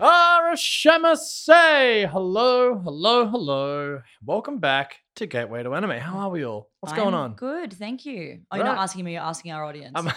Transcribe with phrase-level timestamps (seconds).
[0.00, 2.08] Arashamase!
[2.08, 4.02] Hello, hello, hello.
[4.24, 5.98] Welcome back to Gateway to Anime.
[5.98, 6.70] How are we all?
[6.80, 7.34] What's going I'm on?
[7.34, 8.40] Good, thank you.
[8.50, 9.92] Oh, you're not asking me, you're asking our audience.
[9.94, 10.10] I'm,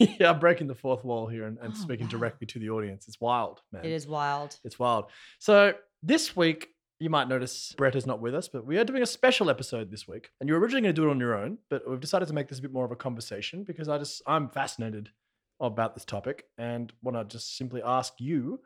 [0.18, 2.10] yeah, I'm breaking the fourth wall here and, and Oh, speaking wow.
[2.10, 3.06] directly to the audience.
[3.08, 3.84] It's wild, man.
[3.84, 4.58] it is wild.
[4.64, 5.06] It's wild.
[5.38, 6.68] So this week,
[7.00, 9.90] you might notice Brett is not with us, but we are doing a special episode
[9.90, 10.30] this week.
[10.40, 12.34] And you were originally going to do it on your own, but we've decided to
[12.34, 15.10] make this a bit more of a conversation because I just I'm fascinated
[15.60, 18.60] about this topic and want to just simply ask you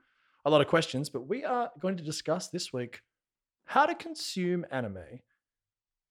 [0.45, 1.09] a lot of questions.
[1.09, 3.01] But we are going to discuss this week
[3.65, 5.21] how to consume anime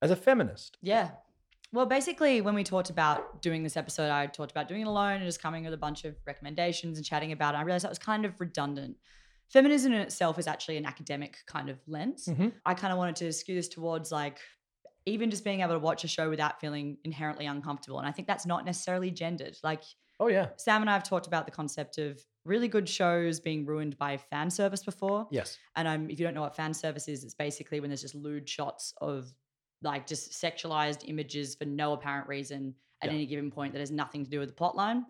[0.01, 0.77] as a feminist.
[0.81, 1.11] Yeah.
[1.73, 5.15] Well, basically, when we talked about doing this episode, I talked about doing it alone
[5.17, 7.57] and just coming with a bunch of recommendations and chatting about it.
[7.57, 8.95] I realized that was kind of redundant.
[9.51, 12.25] Feminism in itself is actually an academic kind of lens.
[12.25, 12.53] Mhm.
[12.65, 14.39] I kind of wanted to skew this towards like
[15.05, 17.99] even just being able to watch a show without feeling inherently uncomfortable.
[17.99, 19.57] And I think that's not necessarily gendered.
[19.63, 19.83] Like
[20.19, 23.65] Oh yeah, Sam and I have talked about the concept of really good shows being
[23.65, 25.27] ruined by fan service before.
[25.31, 28.01] yes, And um, if you don't know what fan service is, it's basically when there's
[28.01, 29.31] just lewd shots of
[29.81, 33.15] like just sexualized images for no apparent reason at Yeah.
[33.15, 35.05] any given point that has nothing to do with the plot line.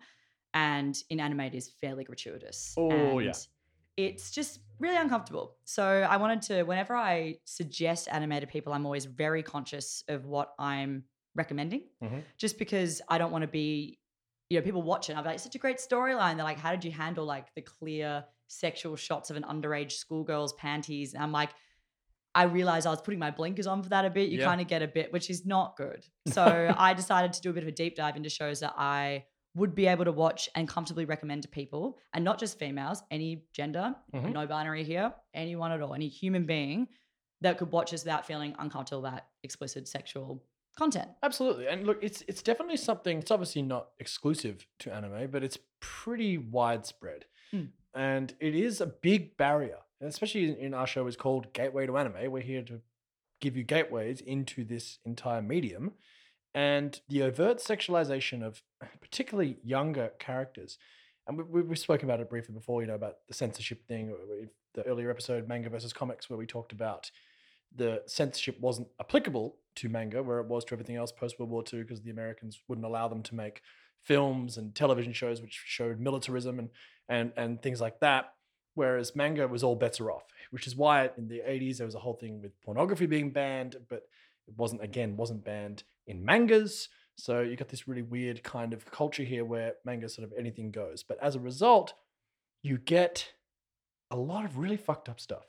[0.54, 2.74] And in anime, it is fairly gratuitous.
[2.76, 3.32] Oh, yeah.
[3.96, 5.56] It's just really uncomfortable.
[5.64, 10.24] So I wanted to, whenever I suggest anime to people, I'm always very conscious of
[10.26, 12.22] what I'm recommending, Mhm.
[12.36, 13.98] just because I don't want to be,
[14.50, 15.16] you know, people watch it.
[15.16, 16.36] I'm like, it's such a great storyline.
[16.36, 20.52] They're like, how did you handle like the clear sexual shots of an underage schoolgirl's
[20.54, 21.14] panties?
[21.14, 21.50] And I'm like,
[22.34, 24.28] I realized I was putting my blinkers on for that a bit.
[24.30, 24.44] You Yeah.
[24.44, 26.04] kind of get a bit, which is not good.
[26.32, 29.24] So I decided to do a bit of a deep dive into shows that I
[29.54, 33.46] would be able to watch and comfortably recommend to people, and not just females, any
[33.52, 34.32] gender, Mhm.
[34.32, 36.86] no binary here, anyone at all, any human being
[37.40, 40.44] that could watch this without feeling uncomfortable about explicit sexual
[40.76, 41.10] content.
[41.22, 41.66] Absolutely.
[41.66, 46.36] And look, it's it's definitely something it's obviously not exclusive to anime, but it's pretty
[46.38, 47.24] widespread.
[47.52, 47.70] Mm.
[47.94, 49.78] And it is a big barrier.
[50.00, 52.30] Especially in, our show is called Gateway to Anime.
[52.30, 52.80] We're here to
[53.40, 55.92] give you gateways into this entire medium.
[56.54, 58.62] And the overt sexualization of
[59.00, 60.78] particularly younger characters.
[61.26, 64.46] And we, we've spoken about it briefly before, you know, about the censorship thing, uh,
[64.74, 67.10] the earlier episode, Manga versus Comics, where we talked about
[67.74, 71.64] the censorship wasn't applicable to manga, where it was to everything else post World War
[71.70, 73.60] II, because the Americans wouldn't allow them to make
[74.04, 76.70] films and television shows which showed militarism and
[77.08, 78.32] and and things like that.
[78.78, 80.22] Whereas manga was all bets are off,
[80.52, 83.74] which is why in the 80s there was a whole thing with pornography being banned,
[83.88, 84.04] but
[84.46, 86.88] it wasn't again wasn't banned in mangas.
[87.16, 90.70] So you got this really weird kind of culture here where manga sort of anything
[90.70, 91.02] goes.
[91.02, 91.94] But as a result,
[92.62, 93.32] you get
[94.12, 95.46] a lot of really fucked up stuff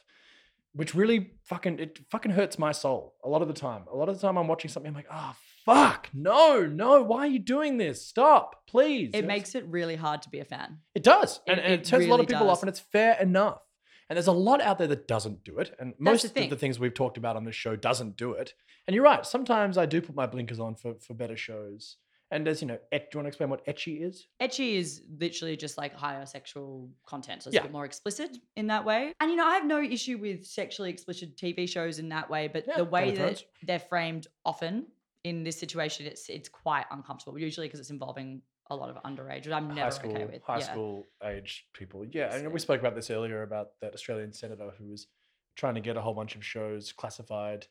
[0.73, 3.83] which really fucking it fucking hurts my soul a lot of the time.
[3.91, 5.35] A lot of the time I'm watching something, I'm like, oh
[5.73, 8.05] fuck, no, no, why are you doing this?
[8.05, 9.11] Stop, please.
[9.13, 10.79] It makes it really hard to be a fan.
[10.95, 12.69] it does, and, it- and it, it turns a lot of really people off, and
[12.69, 13.61] it's fair enough.
[14.09, 16.55] And there's a lot out there that doesn't do it, and most the of the
[16.55, 18.53] things we've talked about on this show doesn't do it.
[18.87, 19.23] And you're right.
[19.23, 21.97] Sometimes I do put my blinkers on for for better shows.
[22.31, 24.27] And as you know, et, do you want to explain what ecchi is?
[24.39, 27.41] Ecchi is literally just like higher sexual content.
[27.43, 27.61] So it's Yeah.
[27.61, 29.13] a bit more explicit in that way.
[29.19, 32.47] And you know, I have no issue with sexually explicit TV shows in that way,
[32.47, 34.85] but Yeah, the way that they're framed often
[35.23, 37.37] in this situation, it's it's quite uncomfortable.
[37.39, 40.43] Usually because it's involving a lot of underage, which I'm never high school, okay with.
[40.43, 40.71] high yeah.
[40.71, 42.05] school age people.
[42.09, 45.07] Yeah, and we spoke about this earlier about that Australian senator who was
[45.55, 47.67] trying to get a whole bunch of shows classified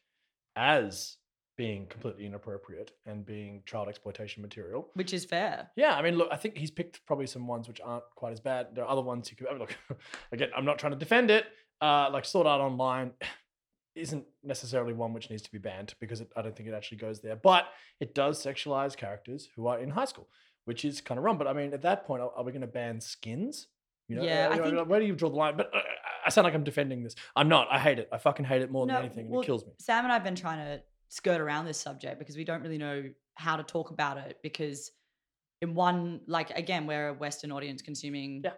[0.57, 1.17] as
[1.57, 4.89] being completely inappropriate and being child exploitation material.
[4.95, 5.71] Which is fair.
[5.77, 8.41] Yeah, I mean, look, I think he's picked probably some ones which aren't quite as
[8.41, 8.69] bad.
[8.75, 9.49] There are other ones you could.
[9.49, 9.77] I mean, look,
[10.33, 11.47] again, I'm not trying to defend it.
[11.81, 13.13] Uh, like Sword Art Online
[13.99, 16.99] isn't necessarily one which needs to be banned because it, I don't think it actually
[16.99, 17.37] goes there.
[17.37, 17.67] But
[18.01, 20.29] it does sexualize characters who are in high school,
[20.65, 21.39] which is kind of wrong.
[21.39, 23.69] But I mean, at that point, are, are we going to ban skins?
[24.09, 25.57] You know, Yeah, uh, think- where do you draw the line?
[25.57, 25.81] But uh,
[26.25, 27.15] I sound like I'm defending this.
[27.37, 27.69] I'm not.
[27.71, 28.09] I hate it.
[28.13, 29.73] I fucking hate it more No, than anything, and well, it kills me.
[29.79, 32.79] Sam and I have been trying to skirt around this subject because we don't really
[32.79, 33.05] know
[33.35, 34.91] how to talk about it because
[35.63, 38.53] in one like again we're a western audience consuming Yeah.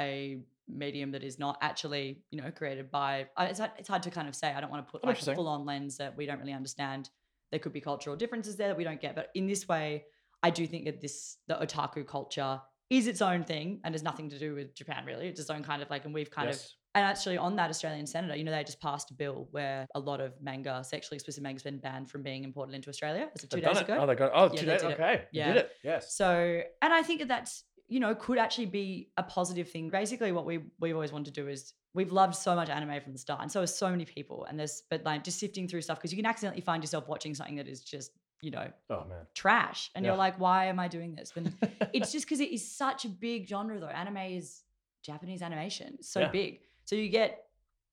[0.00, 4.02] a medium that is not actually you know created by uh, it's, hard- it's hard
[4.02, 5.48] to kind of say i don't want to put I know what like a full
[5.48, 7.10] on lens that we don't really understand
[7.50, 10.04] there could be cultural differences there that we don't get but in this way
[10.42, 12.60] i do think that this the otaku culture
[12.90, 15.62] is its own thing and has nothing to do with japan really it's its own
[15.64, 16.60] kind of like and we've kind of
[16.94, 19.98] and actually, on that Australian senator, you know, they just passed a bill where a
[19.98, 23.30] lot of manga, sexually explicit manga, has been banned from being imported into Australia.
[23.32, 23.84] Was it two They've days it.
[23.84, 23.98] ago?
[24.02, 24.30] Oh, they got.
[24.34, 24.82] Oh, Yeah, two days.
[24.82, 24.86] it.
[24.92, 25.22] Okay.
[25.32, 25.46] They Yeah.
[25.54, 25.70] did it.
[25.82, 26.14] Yes.
[26.14, 29.90] So, and I think that that's you know, could actually be a positive thing.
[29.90, 33.12] Basically, what we we've always wanted to do is we've loved so much anime from
[33.12, 34.46] the start, and so has so many people.
[34.48, 37.34] And there's but like just sifting through stuff because you can accidentally find yourself watching
[37.34, 39.26] something that is just you know Oh man.
[39.34, 40.12] trash, and Yeah.
[40.12, 41.32] you're like, why am I doing this?
[41.34, 41.44] But
[41.92, 43.86] it's just because it is such a big genre though.
[43.86, 44.62] Anime is
[45.02, 45.96] Japanese animation.
[45.98, 46.28] It's so Yeah.
[46.30, 46.60] big.
[46.84, 47.44] So you get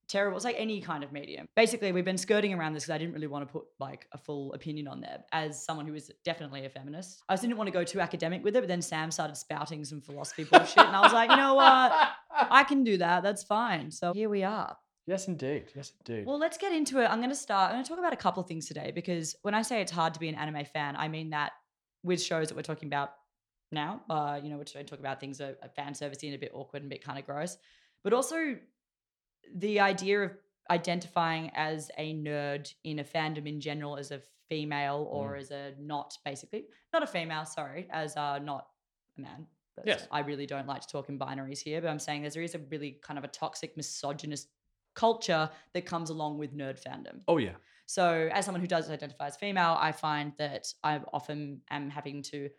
[0.09, 0.35] terrible.
[0.35, 1.47] It's like any kind of medium.
[1.55, 4.17] Basically, we've been skirting around this because I didn't really want to put like a
[4.17, 5.19] full opinion on there.
[5.31, 8.43] As someone who is definitely a feminist, I just didn't want to go too academic
[8.43, 8.61] with it.
[8.61, 11.93] But then Sam started spouting some philosophy bullshit, and I was like, you know what?
[12.31, 13.23] I can do that.
[13.23, 13.91] That's fine.
[13.91, 14.75] So here we are.
[15.05, 15.65] yes, indeed.
[15.75, 16.25] Yes, indeed.
[16.25, 17.05] Well, let's get into it.
[17.09, 17.69] I'm going to start.
[17.69, 19.91] I'm going to talk about a couple of things today because when I say it's
[19.91, 21.51] hard to be an anime fan, I mean that
[22.03, 23.11] with shows that we're talking about
[23.71, 26.39] now, uh, you know, which I talk about things are are fan servicey and a
[26.39, 27.57] bit awkward and a bit kind of gross,
[28.03, 28.55] but also
[29.55, 30.31] the idea of
[30.69, 35.39] identifying as a nerd in a fandom in general as a female or mm.
[35.39, 38.67] as a not basically not a female sorry as a not
[39.17, 40.07] a man That's- Yes.
[40.11, 42.59] i really don't like to talk in binaries here but i'm saying there is a
[42.69, 44.49] really kind of a toxic misogynist
[44.95, 47.53] culture that comes along with nerd fandom oh yeah.
[47.85, 52.21] so, as someone who does identify as female, I find that I often am having
[52.23, 52.49] to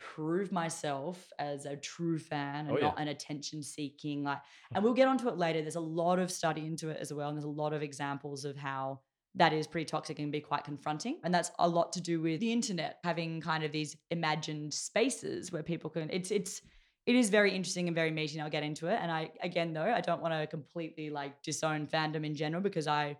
[0.00, 2.86] prove myself as a true fan and Oh, yeah.
[2.86, 4.40] not an attention seeking like
[4.74, 7.28] and we'll get onto it later there's a lot of study into it as well
[7.28, 9.00] and there's a lot of examples of how
[9.36, 12.40] that is pretty toxic and be quite confronting and that's a lot to do with
[12.40, 16.62] the internet having kind of these imagined spaces where people can it's it's
[17.06, 19.72] it is very interesting and very meaty and I'll get into it and I again
[19.72, 23.16] though I don't want to completely like disown fandom in general because I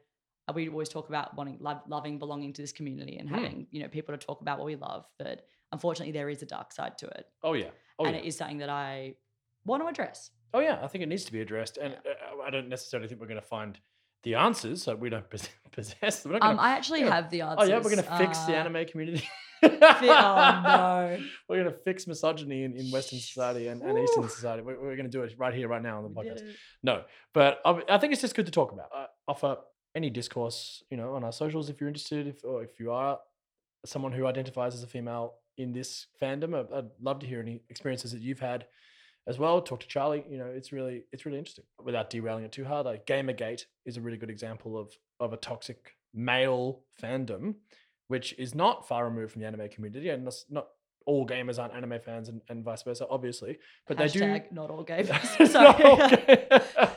[0.55, 3.35] we always talk about wanting love, loving belonging to this community and Mm.
[3.37, 6.46] having you know people to talk about what we love but unfortunately there is a
[6.46, 7.70] dark side to it Oh yeah.
[7.99, 8.22] Oh and yeah.
[8.22, 9.14] it is something that i
[9.64, 12.50] want to address Oh yeah, I think it needs to be addressed, and uh, I
[12.50, 13.78] don't necessarily think we're going to find
[14.25, 14.82] the answers.
[14.82, 15.25] So we don't
[15.72, 16.37] possess them.
[16.40, 17.14] Um i actually yeah.
[17.14, 17.69] have the answers.
[17.69, 19.28] oh yeah, we're going to fix the Uh, anime community.
[19.62, 19.69] oh
[20.02, 21.19] no
[21.49, 24.62] We're going to fix misogyny in, in Western society and, and Eastern society.
[24.62, 26.43] We're, we're going to do it right here, right now on the We podcast.
[26.82, 27.02] No,
[27.32, 28.88] but I, I think it's just good to talk about.
[28.94, 29.56] Uh, offer
[29.94, 33.19] any discourse, you know, on our socials if you're interested, if or if you are
[33.84, 36.54] someone who identifies as a female in this fandom.
[36.54, 38.66] I'd, I'd love to hear any experiences that you've had
[39.26, 39.60] as well.
[39.60, 40.24] Talk to Charlie.
[40.28, 41.64] You know, it's really it's really interesting.
[41.82, 45.36] Without derailing it too hard, like Gamergate is a really good example of of a
[45.36, 47.54] toxic male fandom,
[48.08, 50.68] which is not far removed from the anime community, and that's not
[51.06, 53.58] all gamers aren't anime fans and, and vice versa, obviously.
[53.86, 56.46] But they do Hashtag not all gay It's not sorry okay.
[56.50, 56.92] but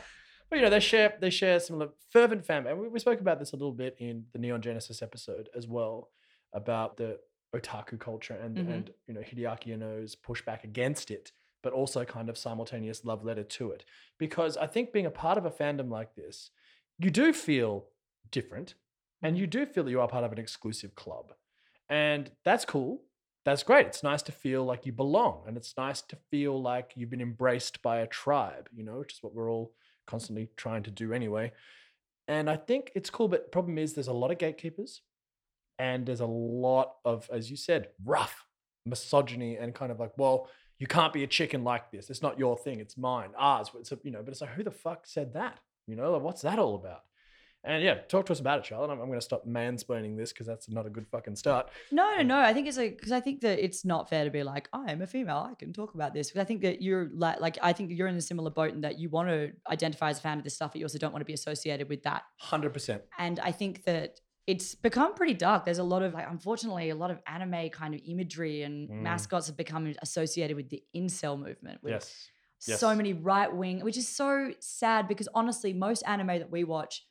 [0.51, 2.67] you know, they share they share similar fervent fan.
[2.67, 5.67] And we, we spoke about this a little bit in the Neon Genesis episode as
[5.67, 6.09] well
[6.53, 7.17] about the
[7.55, 8.67] otaku culture and Mhm.
[8.67, 13.43] and you know Hideaki Anno's pushback against it, but also kind of simultaneous love letter
[13.43, 13.85] to it.
[14.17, 16.51] Because I think being a part of a fandom like this,
[16.99, 17.89] you do feel
[18.31, 18.75] different,
[19.21, 21.33] and you do feel that you are part of an exclusive club,
[21.89, 23.03] and that's cool
[23.45, 23.87] that's great.
[23.87, 27.19] It's nice to feel like you belong and it's nice to feel like you've been
[27.19, 29.73] embraced by a tribe, you know, which is what we're all
[30.07, 31.51] constantly trying to do anyway.
[32.27, 35.01] And I think it's cool, but problem is there's a lot of gatekeepers
[35.79, 38.45] and there's a lot of, as you said, rough
[38.85, 40.49] misogyny and kind of like, well,
[40.79, 42.09] you can't be a chicken like this.
[42.09, 42.79] It's not your thing.
[42.79, 43.69] It's mine, ours.
[43.79, 45.59] It's a, you know, but it's like, who the fuck said that?
[45.87, 47.01] You know, like, what's that all about?
[47.65, 48.91] And yeah, talk to us about it, Charlotte.
[48.91, 51.69] I'm, I'm going to stop mansplaining this because that's not a good fucking start.
[51.91, 52.39] No, no, no.
[52.39, 54.91] I think it's like because I think that it's not fair to be like, I
[54.91, 56.27] am a female, I can talk about this.
[56.29, 58.81] Because I think that you're like, like I think you're in a similar boat in
[58.81, 61.13] that you want to identify as a fan of this stuff, but you also don't
[61.13, 62.23] want to be associated with that.
[62.37, 63.01] Hundred percent.
[63.17, 65.63] And I think that it's become pretty dark.
[65.65, 69.01] There's a lot of like, unfortunately, a lot of anime kind of imagery and Mm.
[69.01, 71.81] mascots have become associated with the incel movement.
[71.81, 72.29] With Yes.
[72.79, 77.05] so many right wing, which is so sad because honestly, most anime that we watch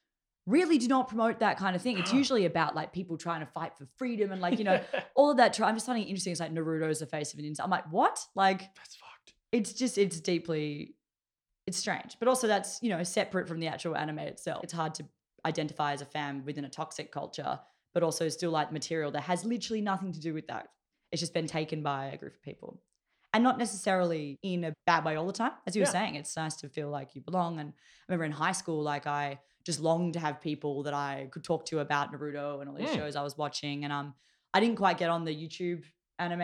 [0.47, 1.99] really do not promote that kind of thing.
[1.99, 4.81] It's usually about like people trying to fight for freedom and like, you know,
[5.15, 5.53] all of that.
[5.55, 6.33] Try- I'm just finding it interesting.
[6.33, 7.61] It's like Naruto's the face of an incel.
[7.65, 8.19] I'm like, what?
[8.35, 9.35] Like, that's fucked.
[9.53, 10.97] it's just, it's deeply,
[11.67, 12.17] it's strange.
[12.19, 14.65] But also, that's, you know, separate from the actual anime itself.
[14.65, 15.05] It's hard to
[15.44, 17.58] identify as a fan within a toxic culture,
[17.94, 20.68] but also still like material that has literally nothing to do with that.
[21.11, 22.80] It's just been taken by a group of people.
[23.34, 25.52] And not necessarily in a bad way all the time.
[25.66, 27.58] As you were saying, it's nice to feel like you belong.
[27.61, 31.28] And I remember in high school, like I just longed to have people that I
[31.30, 32.96] could talk to about Naruto and all these Mm.
[32.96, 33.84] shows I was watching.
[33.84, 34.14] And um,
[34.52, 35.82] I didn't quite get on the YouTube
[36.18, 36.40] anime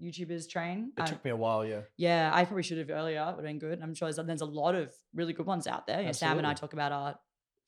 [0.00, 0.92] YouTubers train.
[0.96, 1.80] It I- took me a while, yeah.
[1.96, 3.24] yeah, I probably should have earlier.
[3.26, 3.72] Would have been good.
[3.74, 6.00] And I'm sure there's, there's a lot of really good ones out there.
[6.00, 7.18] You know, Sam and I talk about our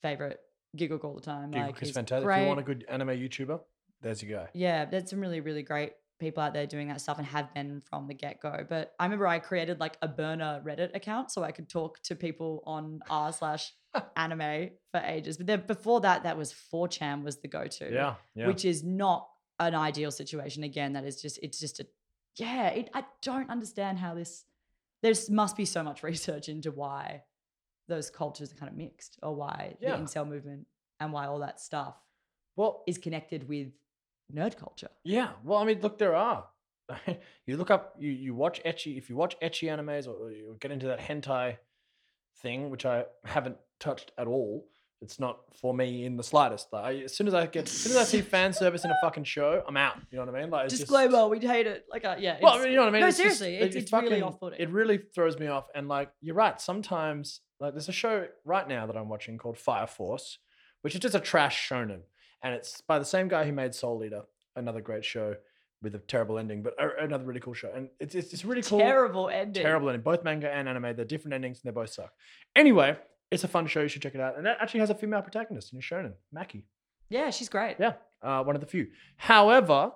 [0.02, 0.38] favorite
[0.76, 1.52] Gigguk all the time.
[1.52, 2.28] Gigguk like, is fantastic.
[2.28, 3.60] If you want a good anime YouTuber,
[4.02, 4.48] there's your guy.
[4.54, 7.82] Yeah, there's some really, really great people out there doing that stuff and have been
[7.88, 8.64] from the get go.
[8.68, 12.14] But I remember I created like a burner Reddit account so I could talk to
[12.14, 13.72] people on r slash
[14.16, 15.36] anime for ages.
[15.38, 17.92] But then before that, that was 4chan was the go to.
[17.92, 18.46] Yeah, yeah.
[18.46, 20.62] Which is not an ideal situation.
[20.62, 21.86] Again, that is just, it's just a,
[22.36, 24.44] yeah, it, I don't understand how this
[25.02, 27.22] there must be so much research into why
[27.90, 29.96] those cultures are kind of mixed or why Yeah.
[29.96, 30.66] the incel movement
[31.00, 31.96] and why all that stuff
[32.56, 33.68] Well, is connected with
[34.32, 34.88] nerd culture.
[35.04, 36.46] Yeah, well, I mean, look, there are.
[37.46, 38.96] you look up, you you watch ecchi.
[38.98, 41.56] If you watch ecchi animes or, or you get into that hentai
[42.42, 44.66] thing, which I haven't touched at all,
[45.00, 46.72] it's not for me in the slightest.
[46.72, 48.90] Like, I, as soon as I get, as soon as I see fan service in
[48.90, 49.96] a fucking show, I'm out.
[50.10, 50.50] You know what I mean?
[50.50, 51.86] Like, it's just- Disclaimer, we'd hate it.
[51.90, 52.38] Like, uh, yeah.
[52.42, 53.00] well, I mean, you know what I mean?
[53.02, 54.60] no, It's seriously, it- it's- it it's really off-putting.
[54.60, 55.68] It really throws me off.
[55.74, 56.60] And like, you're right.
[56.60, 60.38] Sometimes, like, there's a show right now that I'm watching called Fire Force,
[60.82, 62.00] which is just a trash shonen,
[62.42, 64.22] and it's by the same guy who made Soul Eater,
[64.56, 65.36] another great show
[65.82, 67.70] with a terrible ending, but another really cool show.
[67.74, 68.78] And it's it's, it's really cool.
[68.78, 69.62] terrible ending.
[69.62, 70.02] Terrible ending.
[70.02, 72.12] Both manga and anime, they're different endings and they both suck.
[72.54, 72.96] Anyway,
[73.30, 73.80] it's a fun show.
[73.80, 74.36] You should check it out.
[74.36, 76.64] And that actually has a female protagonist in a shonen, Maki.
[77.08, 77.76] Yeah, she's great.
[77.78, 78.88] Yeah, uh, one of the few.
[79.16, 79.92] However,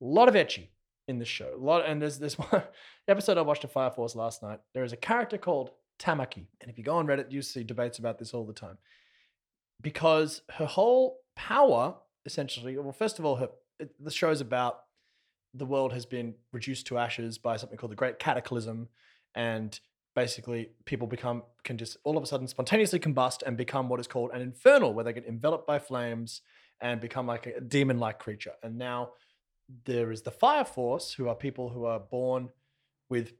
[0.00, 0.68] a lot of ecchi
[1.06, 1.52] in this show.
[1.54, 2.62] A lot, and there's this one
[3.06, 4.60] episode I watched of Fire Force last night.
[4.74, 7.98] There is a character called Tamaki, and if you go on Reddit, you see debates
[7.98, 8.78] about this all the time
[9.80, 14.80] because her whole power, essentially, well, first of all, her it, the show's about
[15.54, 18.88] the world has been reduced to ashes by something called the Great Cataclysm,
[19.34, 19.78] and
[20.14, 24.06] basically people become can just all of a sudden spontaneously combust and become what is
[24.06, 26.42] called an infernal, where they get enveloped by flames
[26.80, 28.52] and become like a demon-like creature.
[28.62, 29.10] And now
[29.84, 32.50] there is the Fire Force, who are people who are born
[33.08, 33.32] with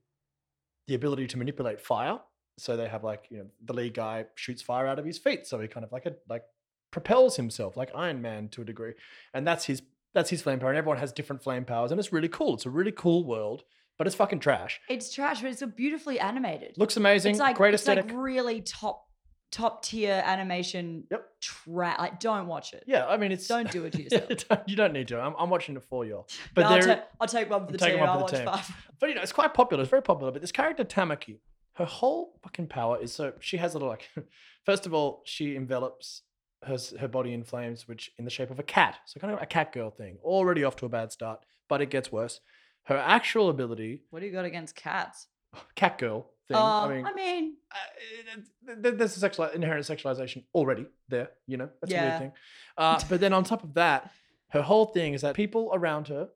[0.86, 2.20] the ability to manipulate fire.
[2.58, 5.46] So they have like you know the lead guy shoots fire out of his feet,
[5.46, 6.44] so he kind of like a like
[6.90, 8.94] propels himself like Iron Man to a degree,
[9.34, 9.82] and that's his
[10.14, 10.70] that's his flame power.
[10.70, 12.54] And everyone has different flame powers, and it's really cool.
[12.54, 13.64] It's a really cool world,
[13.98, 14.80] but it's fucking trash.
[14.88, 16.76] It's trash, but it's beautifully animated.
[16.78, 18.06] Looks amazing, it's like great it's aesthetic.
[18.06, 19.04] like really top
[19.50, 21.04] top tier animation.
[21.10, 21.24] Yep.
[21.40, 22.84] Tra- like, don't watch it.
[22.86, 24.28] yeah, I mean it's Don't do it to yourself.
[24.48, 25.20] don't- you don't need to.
[25.20, 26.24] I'm, I'm watching it for you.
[26.54, 28.02] But No, I'll, ta- I'll take one for the team.
[28.02, 28.44] I'll watch team.
[28.44, 28.70] five.
[28.98, 29.82] but you know, it's quite popular.
[29.82, 30.32] It's very popular.
[30.32, 31.38] But this character Tamaki,
[31.78, 34.08] her whole fucking power is so she has a little like.
[34.66, 36.23] First of all, she envelops
[36.64, 38.97] her her body in flames, which in the shape of a cat.
[39.06, 40.18] So kind of a cat girl thing.
[40.23, 42.40] Already off to a bad start, but it gets worse.
[42.85, 45.28] Her actual ability, What do you got against cats?
[45.76, 46.56] cat girl thing.
[46.56, 51.30] Oh, I mean, I mean, uh, th- th- there's a sexual inherent sexualization already there.
[51.47, 52.32] You know, that's a weird thing.
[52.76, 54.11] Uh, but then on top of that,
[54.50, 56.30] her whole thing is that people around her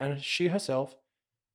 [0.00, 0.94] and she herself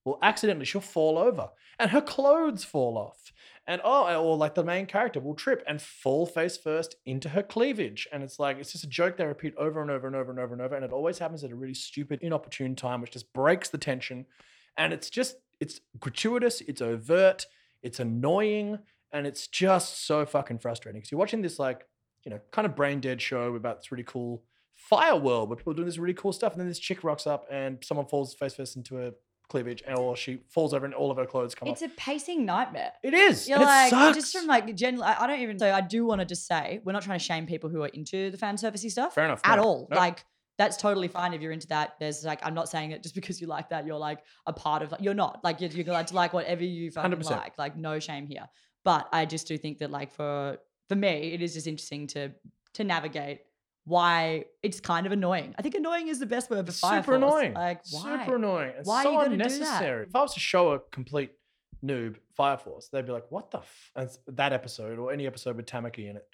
[0.07, 3.33] will accidentally she'll fall over and her clothes fall off.
[3.67, 7.43] And oh or like the main character will trip and fall face first into her
[7.43, 8.07] cleavage.
[8.13, 10.39] And it's like it's just a joke they repeat over and over and over and
[10.39, 10.75] over and over.
[10.75, 14.25] And it always happens at a really stupid inopportune time which just breaks the tension.
[14.77, 17.45] And it's just it's gratuitous it's overt
[17.83, 18.79] it's annoying
[19.11, 20.99] and it's just so fucking frustrating.
[20.99, 21.85] Because you're watching this like
[22.23, 24.43] you know kind of brain dead show about this really cool
[24.77, 26.53] fire world where people are doing this really cool stuff.
[26.53, 29.11] And then this chick rocks up and someone falls face first into her
[29.49, 31.93] cleavage and or she falls over and all of her clothes come it's off a
[31.95, 32.91] pacing nightmare.
[33.03, 34.17] it is You're like it sucks.
[34.17, 35.05] just from like generally.
[35.05, 35.57] I don't even.
[35.57, 37.87] So I do want to just say we're not trying to shame people who are
[37.87, 39.87] into the fan servicey stuff fair enough at all.
[39.91, 40.25] Like
[40.57, 41.95] that's totally fine if you're into that.
[41.99, 44.81] There's like I'm not saying it just because you like that you're like a part
[44.81, 44.93] of.
[44.99, 47.31] You're not like you're, you're allowed to like whatever you fucking 100%.
[47.31, 47.57] like.
[47.57, 48.47] Like no shame here.
[48.83, 50.57] But I just do think that like for
[50.89, 52.31] for me it is just interesting to
[52.73, 53.41] to navigate
[53.87, 55.55] why it's kind of annoying.
[55.57, 57.23] I think annoying is the best word for It's Fire super Force.
[57.33, 58.19] annoying Like why?
[58.25, 59.45] super annoying it's Why so you gotta do that?
[59.51, 61.31] unnecessary if i was to show a complete
[61.85, 63.91] noob fire force they'd be like what the f-?
[63.95, 66.27] and that episode or any episode with tamaki in it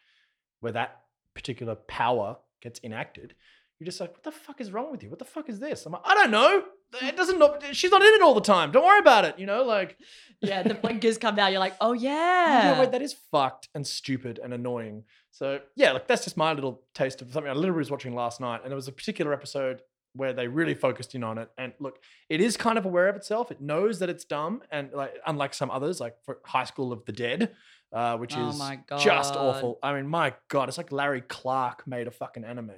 [0.62, 1.02] where that
[1.36, 3.36] particular power gets enacted
[3.80, 5.86] you're just like what the fuck is wrong with you what the fuck is this
[5.86, 6.64] i'm like i don't know
[7.02, 7.42] it doesn't
[7.74, 9.98] she's not in it all the time don't worry about it you know like
[10.44, 11.52] yeah, the blinkers come down.
[11.52, 12.80] You're like, oh yeah, yeah.
[12.80, 15.06] wait, that is fucked and stupid and annoying.
[15.32, 18.42] So yeah, like that's just my little taste of something I literally was watching last
[18.42, 19.82] night, and there was a particular episode
[20.16, 21.50] where they really focused in on it.
[21.58, 21.98] And look,
[22.30, 23.52] it is kind of aware of itself.
[23.52, 27.06] It knows that it's dumb, and like unlike some others, like for High School of
[27.06, 27.52] the Dead,
[27.94, 28.60] uh, which Oh is
[29.04, 29.78] just awful.
[29.84, 32.72] I mean, my god, it's like Larry Clark made a fucking anime.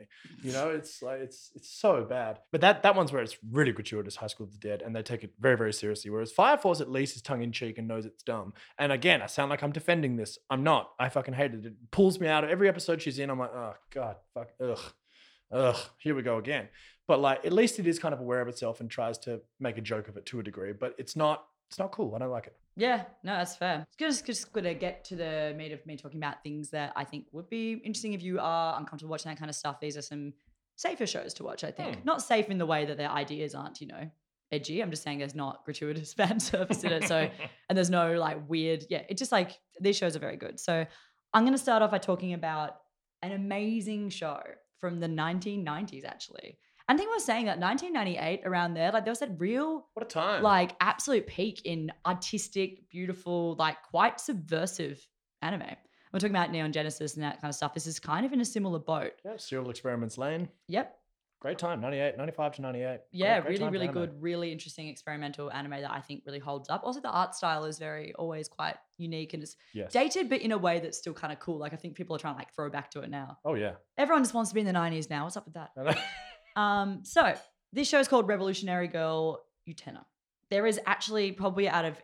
[0.44, 2.40] You know, it's like it's it's so bad.
[2.52, 5.02] But that that one's where it's really gratuitous, High School of the Dead, and they
[5.02, 6.12] take it very very seriously.
[6.12, 8.54] Whereas Fire Force at least is tongue in cheek and knows it's dumb.
[8.78, 10.38] And again, I sound like I'm defending this.
[10.50, 10.92] I'm not.
[11.00, 11.66] I fucking hate it.
[11.66, 13.30] It pulls me out of every episode she's in.
[13.30, 14.80] I'm like, oh god, fuck, ugh,
[15.52, 15.78] ugh.
[15.98, 16.68] Here we go again.
[17.08, 19.78] But like, at least it is kind of aware of itself and tries to make
[19.78, 20.74] a joke of it to a degree.
[20.74, 21.46] But it's not.
[21.70, 22.14] It's not cool.
[22.16, 22.56] I don't like it.
[22.78, 23.86] Yeah, no, that's fair.
[23.98, 27.28] Just, just gonna get to the meat of me talking about things that I think
[27.32, 29.80] would be interesting if you are uncomfortable watching that kind of stuff.
[29.80, 30.34] These are some
[30.76, 31.64] safer shows to watch.
[31.64, 32.02] I think Hmm.
[32.06, 34.10] not safe in the way that their ideas aren't, you know,
[34.52, 34.82] edgy.
[34.82, 37.06] I'm just saying there's not gratuitous fan service in it.
[37.06, 37.30] So
[37.70, 38.86] and there's no like weird.
[38.90, 40.60] Yeah, it's just like these shows are very good.
[40.60, 40.86] So
[41.34, 42.78] I'm gonna start off by talking about
[43.22, 44.42] an amazing show
[44.80, 46.58] from the 1990s actually.
[46.88, 49.88] And I think we were saying that 1998 around there, like there was that real
[49.94, 50.44] What a time.
[50.44, 55.06] like absolute peak in artistic, beautiful, like quite subversive
[55.42, 55.64] anime.
[56.14, 57.74] We're talking about Neon Genesis and that kind of stuff.
[57.74, 59.14] This is kind of in a similar boat.
[59.26, 60.48] yeah, Serial Experiments Lain.
[60.68, 60.96] Yep.
[61.42, 61.82] Great time.
[61.82, 63.00] 98, 95 to 98.
[63.12, 66.70] Yeah, Great- great really, really good, really interesting experimental anime that I think really holds
[66.70, 66.82] up.
[66.84, 69.92] Also, the art style is very always quite unique and it's Yes.
[69.92, 71.58] dated, but in a way that's still kind of cool.
[71.60, 73.38] Like I think people are trying to like throw back to it now.
[73.44, 73.74] Oh, yeah.
[73.98, 75.24] Everyone just wants to be in the 90s now.
[75.26, 75.72] What's up with that?
[76.56, 77.34] Um, so
[77.74, 80.06] this show is called Revolutionary Girl Utena.
[80.50, 82.02] There is actually probably out of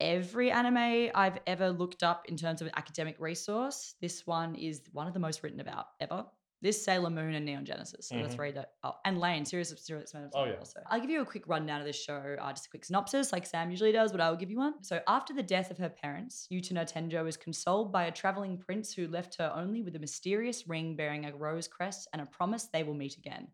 [0.00, 4.82] every anime I've ever looked up in terms of an academic resource, this one is
[4.92, 6.24] one of the most written about ever.
[6.60, 8.32] This Sailor Moon and Neon Genesis, so the Mhm.
[8.32, 10.34] three that oh, and Lain, Serious Serious Experiments.
[10.36, 10.56] Oh, yeah.
[10.58, 13.32] Also, I'll give you a quick rundown of this show, uh, just a quick synopsis,
[13.32, 14.82] like Sam usually does, but I will give you one.
[14.82, 18.92] So after the death of her parents, Utena Tenjo is consoled by a traveling prince
[18.92, 22.64] who left her only with a mysterious ring bearing a rose crest and a promise
[22.66, 23.46] they will meet again.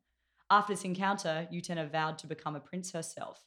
[0.50, 3.44] After this encounter, Utena vowed to become a prince herself.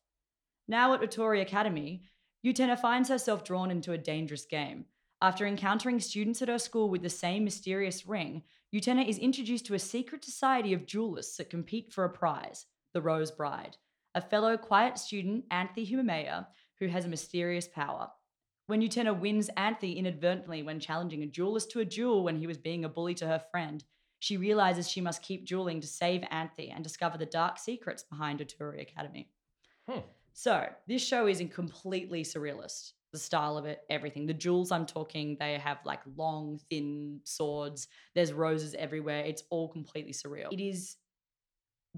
[0.68, 2.04] Now at Otori Academy,
[2.46, 4.86] Utena finds herself drawn into a dangerous game.
[5.22, 9.74] After encountering students at her school with the same mysterious ring, Utena is introduced to
[9.74, 13.78] a secret society of duelists that compete for a prize, the Rose Bride,
[14.14, 16.48] a fellow quiet student, Anthy Himemiya,
[16.80, 18.10] who has a mysterious power.
[18.68, 22.58] When Utena wins Anthy inadvertently when challenging a duelist to a duel when he was
[22.58, 23.84] being a bully to her friend,
[24.20, 28.40] she realizes she must keep dueling to save Anthy and discover the dark secrets behind
[28.40, 29.30] Otori Academy.
[29.88, 30.00] Hmm.
[30.34, 32.94] So this show is in completely surrealist.
[33.14, 34.26] The style of it, everything.
[34.28, 37.88] The jewels I'm talking, they have like long, thin swords.
[38.14, 39.24] There's roses everywhere.
[39.24, 40.52] It's all completely surreal.
[40.52, 40.98] It is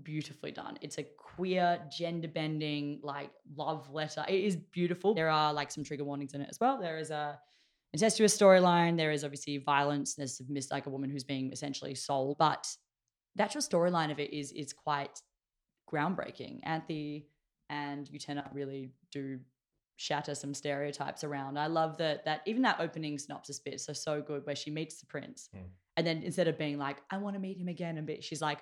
[0.03, 0.77] beautifully done.
[0.81, 4.23] It's a queer, gender bending, like love letter.
[4.27, 5.13] It is beautiful.
[5.13, 6.79] There are like some trigger warnings in it as well.
[6.79, 7.39] There is a
[7.93, 8.97] incestuous storyline.
[8.97, 10.15] There is obviously violence.
[10.15, 12.67] There's mis- like a woman who's being essentially sold, but
[13.35, 15.21] the actual storyline of it is is quite
[15.91, 16.59] groundbreaking.
[16.63, 17.27] Anthy
[17.69, 19.39] and Utena really do
[19.97, 21.57] shatter some stereotypes around.
[21.57, 24.71] I love that that even that opening synopsis bit is so so good where she
[24.71, 25.49] meets the prince.
[25.55, 25.61] Mm.
[25.97, 28.41] And then instead of being like, I want to meet him again and bit, she's
[28.41, 28.59] like,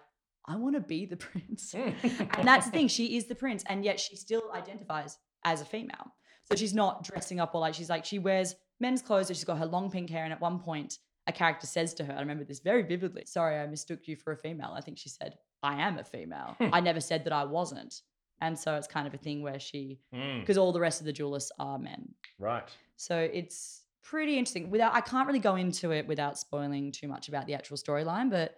[0.48, 1.74] I want to be the prince.
[1.76, 1.94] Mm.
[2.38, 5.66] and that's the thing, she is the prince, and yet she still identifies as a
[5.66, 6.14] female.
[6.50, 9.44] So she's not dressing up or like she's like she wears men's clothes, so she's
[9.44, 12.20] got her long pink hair, and at one point a character says to her, I
[12.22, 14.74] remember this very vividly, sorry, I mistook you for a female.
[14.76, 16.56] I think she said, I am a female.
[16.74, 18.02] I never said that I wasn't.
[18.40, 21.06] And so it's kind of a thing where she, Mm, because all the rest of
[21.06, 22.14] the duelists are men.
[22.40, 22.70] right.
[22.96, 24.70] So it's pretty interesting.
[24.70, 28.30] Without, I can't really go into it without spoiling too much about the actual storyline,
[28.30, 28.56] but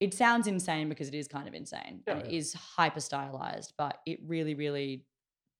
[0.00, 2.02] it sounds insane because it is kind of insane.
[2.08, 2.38] and Yeah, it yeah.
[2.38, 5.06] is hyper stylized, but it really, really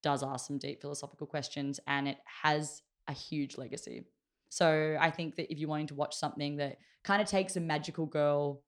[0.02, 4.04] does ask some deep philosophical questions and it has a huge legacy.
[4.48, 7.60] So I think that if you're wanting to watch something that kind of takes a
[7.60, 8.62] magical girl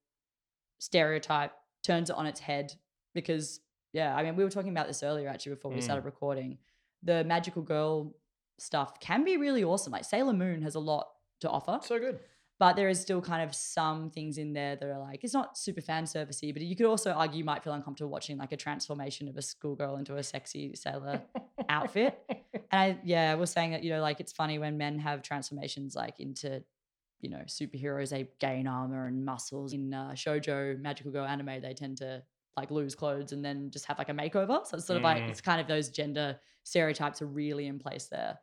[0.79, 1.53] stereotype,
[1.83, 2.73] turns it on its head,
[3.15, 3.61] because
[3.93, 5.83] yeah, I mean, we were talking about this earlier actually before we Mm.
[5.83, 6.59] started recording.
[7.03, 8.15] The magical girl
[8.59, 9.93] stuff can be really awesome.
[9.93, 11.09] Like Sailor Moon has a lot
[11.41, 12.21] to offer, So good.
[12.59, 15.59] But there is still kind of some things in there that are like it's not
[15.59, 18.57] super fan servicey, but you could also argue you might feel uncomfortable watching like a
[18.57, 21.23] transformation of a schoolgirl into a sexy sailor
[21.69, 22.19] outfit.
[22.71, 25.95] And I yeah, we're saying that, you know, like it's funny when men have transformations
[25.95, 26.63] like into,
[27.21, 29.73] you know, superheroes, they gain armor and muscles.
[29.73, 32.23] In uh, shoujo magical girl anime, they tend to
[32.57, 34.67] like lose clothes and then just have like a makeover.
[34.67, 35.31] So it's sort of like Mm.
[35.31, 38.39] it's kind of those gender stereotypes are really in place there.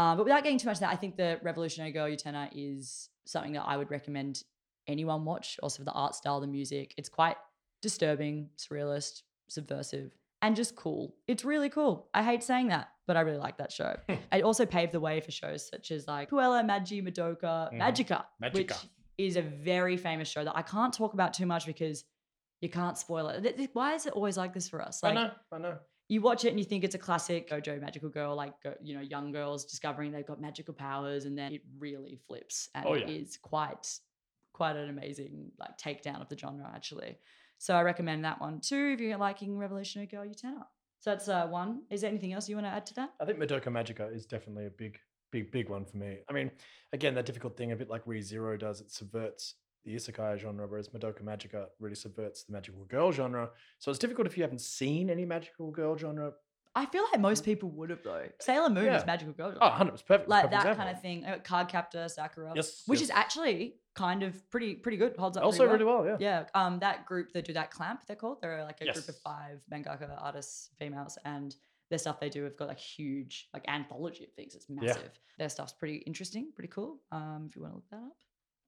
[0.00, 3.10] Um, but without getting too much of that, I think the Revolutionary Girl Utena is
[3.26, 4.42] something that I would recommend
[4.86, 5.58] anyone watch.
[5.62, 7.36] Also for the art style, the music, it's quite
[7.82, 10.10] disturbing, surrealist, subversive,
[10.40, 11.14] and just cool.
[11.28, 12.08] It's really cool.
[12.14, 13.94] I hate saying that, but I really like that show.
[14.32, 17.78] it also paved the way for shows such as like Puella, Magi, Madoka, Mhm.
[17.78, 18.72] Magica, which
[19.18, 22.04] is a very famous show that I can't talk about too much because
[22.62, 23.70] you can't spoil it.
[23.74, 25.04] Why is it always like this for us?
[25.04, 25.30] I know.
[25.52, 25.78] I know.
[26.10, 29.00] You watch it and you think it's a classic shoujo magical girl, like you know,
[29.00, 33.06] young girls discovering they've got magical powers, and then it really flips, and Oh, yeah.
[33.06, 33.86] is quite,
[34.52, 37.16] quite an amazing like takedown of the genre actually.
[37.58, 40.64] So I recommend that one too if you're liking Revolutionary Girl Utena.
[40.98, 41.82] So that's uh, one.
[41.90, 43.10] Is there anything else you want to add to that?
[43.20, 44.98] I think Madoka Magica is definitely a big,
[45.30, 46.18] big, big one for me.
[46.28, 46.50] I mean,
[46.92, 50.88] again, that difficult thing, a bit like ReZero does, it subverts the isekai genre, whereas
[50.88, 53.50] Madoka Magica really subverts the magical girl genre.
[53.78, 56.32] So it's difficult if you haven't seen any magical girl genre.
[56.76, 58.26] I feel like most people would have though.
[58.40, 58.98] Sailor Moon Yeah.
[58.98, 59.54] is magical girl.
[59.60, 60.10] Oh, 100 perfect.
[60.10, 60.84] it's a like perfect that example.
[60.84, 61.24] kind of thing.
[61.24, 62.82] Uh, Card captor Sakura, Yes.
[62.86, 63.08] which yes.
[63.08, 65.16] is actually kind of pretty pretty good.
[65.16, 65.42] Holds up.
[65.44, 66.16] also pretty really well, yeah.
[66.20, 68.40] Yeah, um, that group that do that clamp, they're called.
[68.40, 71.56] They're like a group of five mangaka artists, females, and
[71.88, 74.54] their stuff they do have got like huge like anthology of things.
[74.54, 75.10] It's massive.
[75.38, 77.00] Their stuff's pretty interesting, pretty cool.
[77.10, 78.16] Um, if you want to look that up,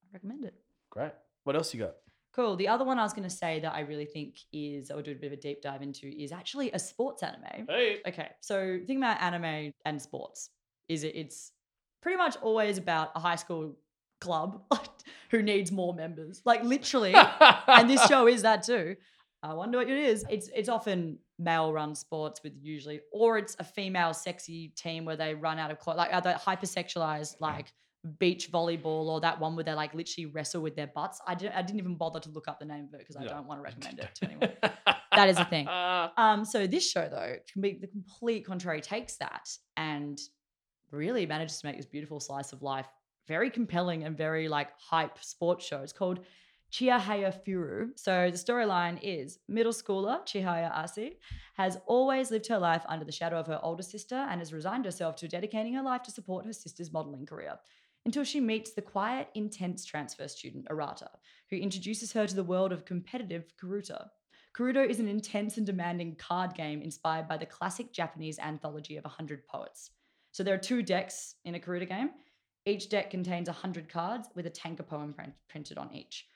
[0.03, 0.55] I recommend it.
[0.93, 1.13] Great.
[1.45, 1.95] What else you got?
[2.35, 2.57] Cool.
[2.57, 5.13] The other one I was going to say that I really think is, I'll do
[5.13, 7.67] a bit of a deep dive into, is actually a sports anime.
[7.69, 8.01] Hey.
[8.07, 10.51] Okay, so the thing about anime and sports
[10.89, 11.53] is it, it's
[12.03, 13.77] pretty much always about a high school
[14.21, 14.63] club
[15.31, 16.43] who needs more members.
[16.45, 17.15] Like literally,
[17.67, 18.97] and this show is that too.
[19.43, 20.25] I wonder what it is.
[20.31, 25.17] It's it's often male run sports with usually, or it's a female sexy team where
[25.17, 27.73] they run out of clothes, like other hypersexualized like
[28.19, 31.21] beach volleyball or that one where they like literally wrestle with their butts.
[31.27, 33.23] I didn't I didn't even bother to look up the name of it because I
[33.23, 33.29] Yeah.
[33.29, 34.51] don't want to recommend it to anyone.
[35.15, 35.69] That is a thing.
[36.17, 40.19] Um, so this show though can be the complete contrary takes that and
[40.91, 42.87] really manages to make this beautiful slice of life
[43.29, 45.79] very compelling and very like hype sports show.
[45.83, 46.21] It's called
[46.73, 47.91] Chihaya Furu.
[47.97, 51.13] So the storyline is middle schooler Chihaya Ayase
[51.55, 54.87] has always lived her life under the shadow of her older sister and has resigned
[54.87, 57.55] herself to dedicating her life to support her sister's modeling career
[58.05, 61.09] until she meets the quiet, intense transfer student Arata,
[61.51, 64.09] who introduces her to the world of competitive Karuta.
[64.57, 69.05] Karuto is an intense and demanding card game inspired by the classic Japanese anthology of
[69.05, 69.91] 100 poets.
[70.33, 72.11] So there are two decks in a Karuta game.
[72.67, 76.27] Each deck contains 100 cards with a tanka poem print- printed on each.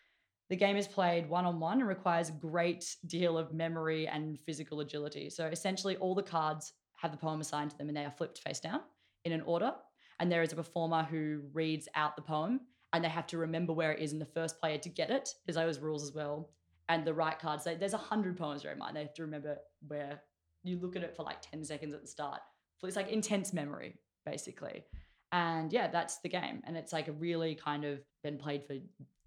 [0.48, 4.38] The game is played one on one and requires a great deal of memory and
[4.46, 5.28] physical agility.
[5.28, 8.38] So essentially, all the cards have the poem assigned to them and they are flipped
[8.38, 8.80] face down
[9.24, 9.72] in an order.
[10.20, 12.60] And there is a performer who reads out the poem
[12.92, 15.34] and they have to remember where it is in the first player to get it.
[15.46, 16.50] There's those rules as well.
[16.88, 18.94] And the right cards, they- there's 100 poems very much.
[18.94, 20.22] They have to remember where
[20.62, 22.40] you look at it for like 10 seconds at the start.
[22.78, 24.84] So it's like intense memory, basically.
[25.32, 26.62] And yeah, that's the game.
[26.64, 28.76] And it's like a really kind of been played for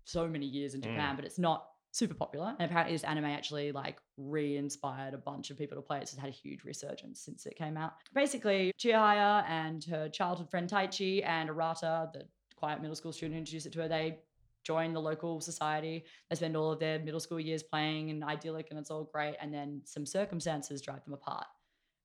[0.06, 0.86] so many years in Mm.
[0.86, 2.56] Japan, but it's not super popular.
[2.60, 6.04] And apparently this anime actually like re-inspired a bunch of people to play it.
[6.04, 7.94] It's had a huge resurgence since it came out.
[8.14, 12.26] Basically, Chihaya and her childhood friend Taichi and Arata, the
[12.56, 14.20] quiet middle school student who introduced it to her, they
[14.64, 16.06] join the local society.
[16.30, 19.36] They spend all of their middle school years playing and idyllic and it's all great.
[19.42, 21.46] And then some circumstances drive them apart.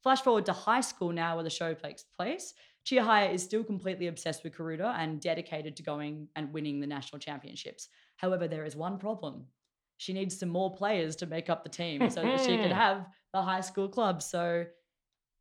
[0.03, 2.55] Flash forward to high school now where the show takes place.
[2.85, 7.19] Chihaya is still completely obsessed with Karuta and dedicated to going and winning the national
[7.19, 7.89] championships.
[8.17, 9.47] However, there is one problem.
[9.97, 13.07] She needs some more players to make up the team so that she can have
[13.33, 14.23] the high school club.
[14.23, 14.65] So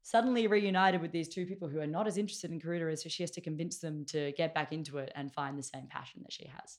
[0.04, 3.24] suddenly reunited with these two people who are not as interested in Karuta as she
[3.24, 6.32] has to convince them to get back into it and find the same passion that
[6.34, 6.78] she has.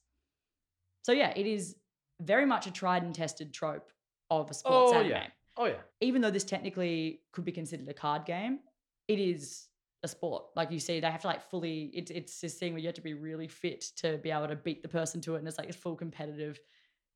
[1.03, 1.77] So yeah, it is
[2.21, 3.91] very much a tried and tested trope
[4.31, 5.27] of a sports Oh, anime yeah.
[5.57, 5.75] Oh yeah.
[6.01, 8.61] even though this technically could be considered a card game,
[9.09, 9.69] it is
[10.03, 10.45] a sport.
[10.57, 11.91] Like you see, they have to like fully.
[11.95, 14.57] It's it's this thing where you have to be really fit to be able to
[14.57, 16.59] beat the person to it, and it's like it's full competitive,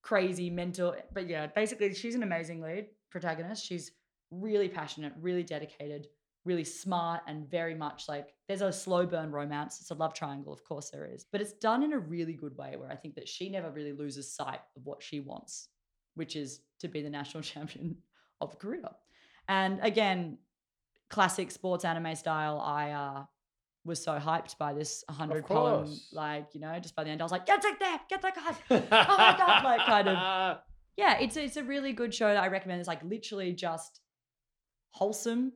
[0.03, 0.95] crazy mental.
[1.13, 3.65] But yeah, basically, she's an amazing lead protagonist.
[3.65, 3.93] She's
[4.31, 6.09] really passionate, really dedicated,
[6.45, 9.81] really smart, and very much like there's a slow burn romance.
[9.81, 12.57] It's a love triangle, of course there is, but it's done in a really good
[12.57, 15.69] way where I think that she never really loses sight of what she wants,
[16.15, 17.97] which is to be the national champion
[18.41, 18.91] of Korea.
[19.49, 20.39] And again,
[21.09, 23.25] classic sports anime style, I uh,
[23.85, 27.25] was so hyped by this 100 poem, like, you know, just by the end, I
[27.25, 28.57] was like, get that there, get that card.
[28.71, 30.59] Oh my God, like, kind of.
[30.97, 32.81] Yeah, it's, it's a really good show that I recommend.
[32.81, 34.01] It's like literally just
[34.91, 35.53] wholesome,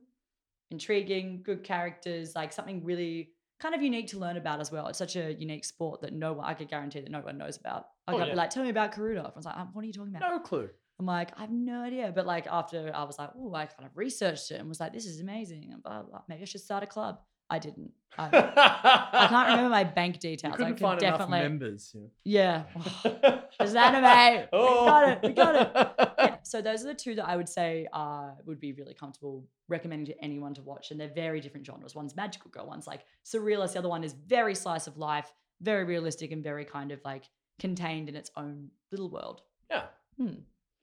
[0.71, 4.87] intriguing, good characters, like something really kind of unique to learn about as well.
[4.87, 7.57] It's such a unique sport that no one, I could guarantee that no one knows
[7.57, 7.87] about.
[8.07, 8.33] I Oh, yeah.
[8.35, 9.25] like, tell me about Karuta.
[9.25, 10.29] I was like, "Um, what are you talking about?
[10.31, 10.69] No clue.
[10.99, 12.11] I'm like, I have no idea.
[12.15, 14.93] But like after I was like, oh, I kind of researched it and was like,
[14.93, 15.69] this is amazing.
[15.73, 16.21] And blah, blah, blah.
[16.29, 17.19] Maybe I should start a club.
[17.53, 17.91] I didn't.
[18.17, 18.25] I,
[19.13, 20.55] I can't remember my bank details.
[20.55, 21.39] I could find enough definitely.
[21.39, 21.95] members.
[22.23, 22.63] Yeah.
[23.05, 23.39] Yeah.
[23.59, 24.47] It's anime.
[24.51, 25.19] We got it.
[25.21, 25.71] We got it.
[26.17, 26.37] yeah.
[26.41, 30.07] So those are the two that I would say uh, would be really comfortable recommending
[30.07, 30.89] to anyone to watch.
[30.89, 31.93] And they're very different genres.
[31.93, 33.73] One's magical girl, one's like surrealist.
[33.73, 37.29] The other one is very slice of life, very realistic and very kind of like
[37.59, 39.43] contained in its own little world.
[39.69, 39.83] Yeah.
[40.17, 40.39] Hmm.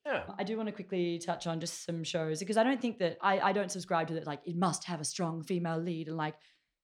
[0.06, 0.22] Yeah.
[0.38, 3.18] I do want to quickly touch on just some shows because I don't think that
[3.20, 6.16] I, I don't subscribe to that like it must have a strong female lead and
[6.16, 6.36] like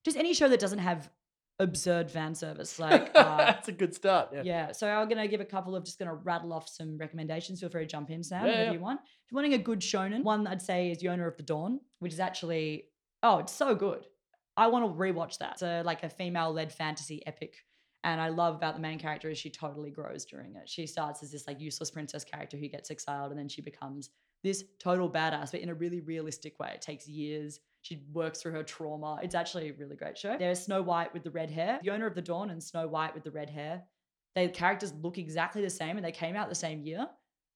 [0.06, 1.10] just any show that doesn't have
[1.58, 4.28] absurd fan service like uh, That's a good start.
[4.32, 4.42] Yeah.
[4.44, 4.72] yeah.
[4.72, 7.60] So I'm gonna give a couple of just gonna rattle off some recommendations.
[7.60, 8.72] Feel free to jump in, Sam, Yeah, if yeah.
[8.72, 9.00] you want.
[9.02, 12.12] If you're wanting a good shonen, one I'd say is Yona of the Dawn, which
[12.12, 12.84] is actually
[13.22, 14.06] oh, it's so good.
[14.56, 15.54] I want to rewatch that.
[15.54, 17.56] It's a, like a female-led fantasy epic.
[18.04, 20.68] And I love about the main character is she totally grows during it.
[20.68, 24.10] She starts as this like useless princess character who gets exiled, and then she becomes
[24.44, 26.70] this total badass, but in a really realistic way.
[26.72, 27.58] It takes years.
[27.86, 29.20] She works through her trauma.
[29.22, 30.36] It's actually a really great show.
[30.36, 33.14] There's Snow White with the red hair, the owner of the Dawn, and Snow White
[33.14, 33.84] with the red hair.
[34.34, 37.06] They characters look exactly the same, and they came out the same year.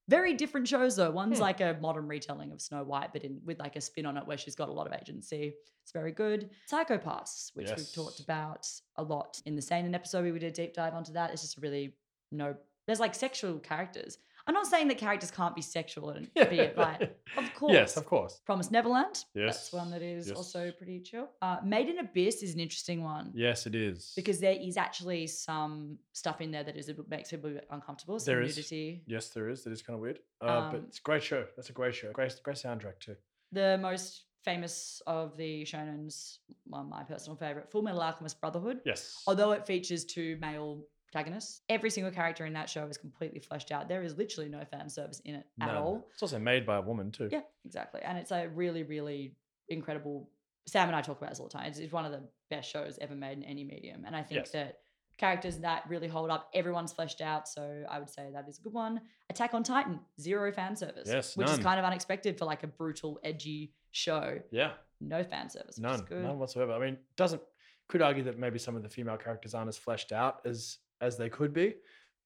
[0.08, 1.10] Very different shows though.
[1.10, 1.42] One's Hmm.
[1.42, 4.24] like a modern retelling of Snow White, but in with like a spin on it
[4.26, 5.54] where she's got a lot of agency.
[5.82, 6.50] It's very good.
[6.66, 10.24] Psycho-Pass, which we've talked about a lot in the Seinen episode.
[10.24, 11.32] We did a deep dive onto that.
[11.32, 11.96] It's just really
[12.30, 12.54] no.
[12.86, 14.18] There's like sexual characters.
[14.46, 17.02] I'm not saying that characters can't be sexual and be it like,
[17.36, 17.72] of course.
[17.72, 18.40] Yes, of course.
[18.46, 19.24] Promise Neverland.
[19.34, 19.56] Yes.
[19.70, 20.36] That's one that is Yes.
[20.36, 21.28] also pretty chill.
[21.42, 23.32] Uh, Made in Abyss is an interesting one.
[23.34, 24.12] Yes, it is.
[24.16, 28.18] Because there is actually some stuff in there that is makes people uncomfortable.
[28.18, 28.56] Some There is.
[28.56, 29.02] nudity.
[29.06, 29.64] yes, there is.
[29.64, 30.18] That is kind of weird.
[30.40, 31.44] Uh, but Um, it's a great show.
[31.56, 32.10] That's a great show.
[32.12, 33.16] Great, great soundtrack too.
[33.52, 38.80] The most famous of the shonens, well, my personal favorite, Full Metal Alchemist Brotherhood.
[38.86, 39.22] Yes.
[39.26, 43.72] Although it features two male protagonists, every single character in that show is completely fleshed
[43.72, 43.88] out.
[43.88, 46.06] There is literally no fan service in it at all.
[46.12, 47.28] It's also made by a woman too.
[47.30, 48.00] Yeah, exactly.
[48.02, 49.34] And it's a really, really
[49.68, 50.28] incredible.
[50.66, 51.66] Sam and I talk about this all the time.
[51.66, 54.04] It's, it's one of the best shows ever made in any medium.
[54.06, 54.50] And I think Yes.
[54.52, 54.78] that
[55.18, 57.48] characters that really hold up, everyone's fleshed out.
[57.48, 59.00] So I would say that is a good one.
[59.28, 61.08] Attack on Titan, zero fan service.
[61.10, 64.38] Yes, which is kind of unexpected for like a brutal, edgy show.
[64.50, 64.72] Yeah.
[65.00, 65.78] No fan service.
[65.78, 66.00] None.
[66.08, 66.22] good.
[66.22, 66.72] None whatsoever.
[66.72, 67.42] I mean, doesn't
[67.88, 71.16] could argue that maybe some of the female characters aren't as fleshed out as as
[71.16, 71.74] they could be,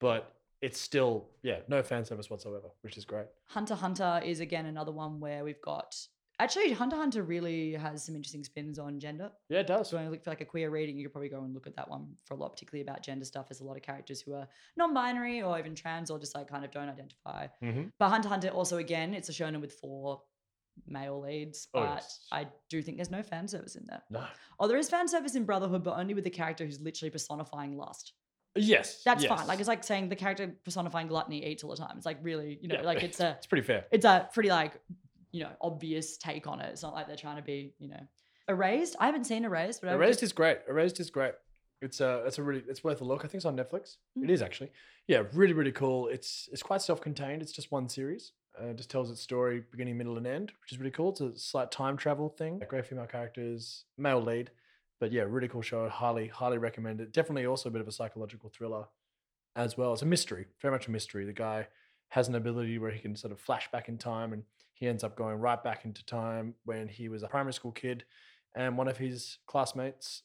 [0.00, 3.26] but it's still yeah, no fan service whatsoever, which is great.
[3.46, 5.94] Hunter Hunter is again another one where we've got.
[6.40, 9.30] Actually, Hunter Hunter really has some interesting spins on gender.
[9.48, 9.88] Yeah, it does.
[9.90, 11.68] So when you look for like a queer reading, you could probably go and look
[11.68, 13.48] at that one for a lot, particularly about gender stuff.
[13.48, 16.64] There's a lot of characters who are non-binary or even trans or just like kind
[16.64, 17.46] of don't identify.
[17.62, 17.92] Mhm.
[18.00, 20.22] But Hunter Hunter also again, it's a shonen with four
[20.88, 22.26] male leads, Oh, but yes.
[22.32, 24.02] I do think there's no fan service in there.
[24.10, 24.26] No.
[24.58, 27.76] Oh, there is fan service in Brotherhood, but only with the character who's literally personifying
[27.76, 28.12] lust.
[28.56, 29.02] Yes.
[29.04, 29.46] That's fine.
[29.46, 31.94] Like it's like saying the character personifying gluttony eats all the time.
[31.96, 33.84] It's like really, you know, Yeah, like it's a it's pretty fair.
[33.90, 34.80] it's a pretty like
[35.32, 36.70] you know obvious take on it.
[36.72, 38.00] It's not like they're trying to be you know
[38.48, 38.96] erased.
[39.00, 40.58] I haven't seen erased, but Erased just- is great.
[40.68, 41.32] Erased is great.
[41.82, 43.20] It's a it's a really it's worth a look.
[43.24, 43.96] I think it's on Netflix.
[44.18, 44.24] Mm.
[44.24, 44.70] It is actually.
[45.08, 46.08] Yeah, really really cool.
[46.08, 47.42] It's it's quite self-contained.
[47.42, 48.32] It's just one series.
[48.58, 51.10] Uh, it just tells its story beginning, middle, and end, which is really cool.
[51.10, 52.62] It's a slight time travel thing.
[52.68, 54.52] Great female characters, male lead,
[55.00, 55.88] but yeah, really cool show.
[55.88, 57.12] Highly highly recommend it.
[57.12, 58.87] Definitely also a bit of a psychological thriller
[59.57, 59.92] as well.
[59.92, 61.24] It's a mystery, very much a mystery.
[61.24, 61.68] The guy
[62.11, 65.04] has an ability where he can sort of flash back in time, and he ends
[65.04, 68.04] up going right back into time when he was a primary school kid,
[68.54, 70.22] and one of his classmates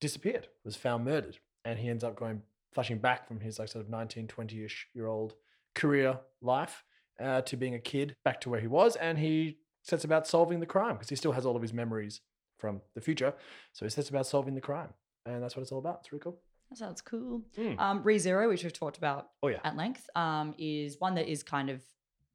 [0.00, 3.84] disappeared, was found murdered, and he ends up going flashing back from his like sort
[3.84, 5.34] of 19, 20-ish year old
[5.74, 6.84] career life
[7.22, 10.60] uh, to being a kid back to where he was, and he sets about solving
[10.60, 12.20] the crime because he still has all of his memories
[12.62, 13.34] from the future.
[13.74, 14.90] So it's just about solving the crime,
[15.26, 15.98] and that's what it's all about.
[16.00, 16.38] It's really cool.
[16.70, 17.42] That sounds cool.
[17.58, 17.78] Mm.
[17.78, 21.42] Um, ReZero, which we've talked about Oh yeah, at length, um, is one that is
[21.42, 21.82] kind of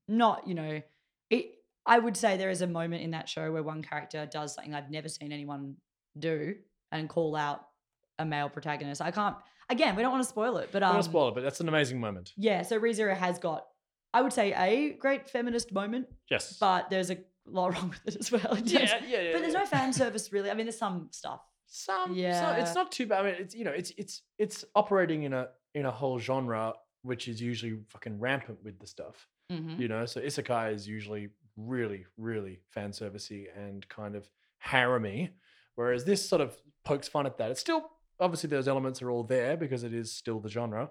[0.08, 0.82] not, you know,
[1.32, 1.46] it.
[1.86, 4.76] I would say there is a moment in that show where one character does something
[4.76, 5.76] I've never seen anyone
[6.20, 6.56] do
[6.92, 7.62] and call out
[8.20, 9.02] a male protagonist.
[9.02, 9.38] I can't.
[9.70, 11.44] Again, we don't want to spoil it, but um, don't want to spoil it, but
[11.44, 12.34] that's an amazing moment.
[12.38, 12.62] yeah.
[12.62, 13.66] So ReZero has got,
[14.14, 17.18] I would say, a great feminist moment, Yes, but there's a
[17.50, 18.58] lot wrong with it as well.
[18.64, 19.32] yeah, yeah, yeah.
[19.34, 20.50] But there's no fan service really.
[20.52, 21.42] I mean, there's some stuff.
[21.68, 22.62] some yeah Yeah.
[22.62, 25.50] it's not too bad i mean it's you know it's it's it's operating in a
[25.76, 29.78] in a whole genre which is usually fucking rampant with the stuff Mhm.
[29.78, 34.30] you know so isekai is usually really really fan servicey and kind of
[34.66, 35.30] haremy
[35.76, 36.56] whereas this sort of
[36.86, 40.12] pokes fun at that it's still obviously those elements are all there because it is
[40.12, 40.90] still the genre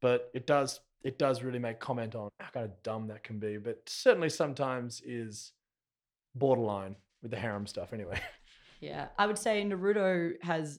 [0.00, 3.38] but it does it does really make comment on how kind of dumb that can
[3.38, 5.52] be but certainly sometimes is
[6.34, 8.20] borderline with the harem stuff anyway
[8.80, 10.78] Yeah, I would say Naruto has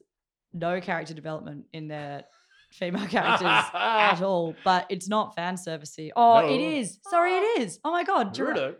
[0.53, 2.25] no character development in their
[2.71, 6.11] female characters at all, but it's not fan servicey.
[6.15, 6.69] Oh, it No.
[6.77, 6.99] is.
[7.09, 7.79] Sorry, it is.
[7.83, 8.75] Oh my god, Jir- Naruto.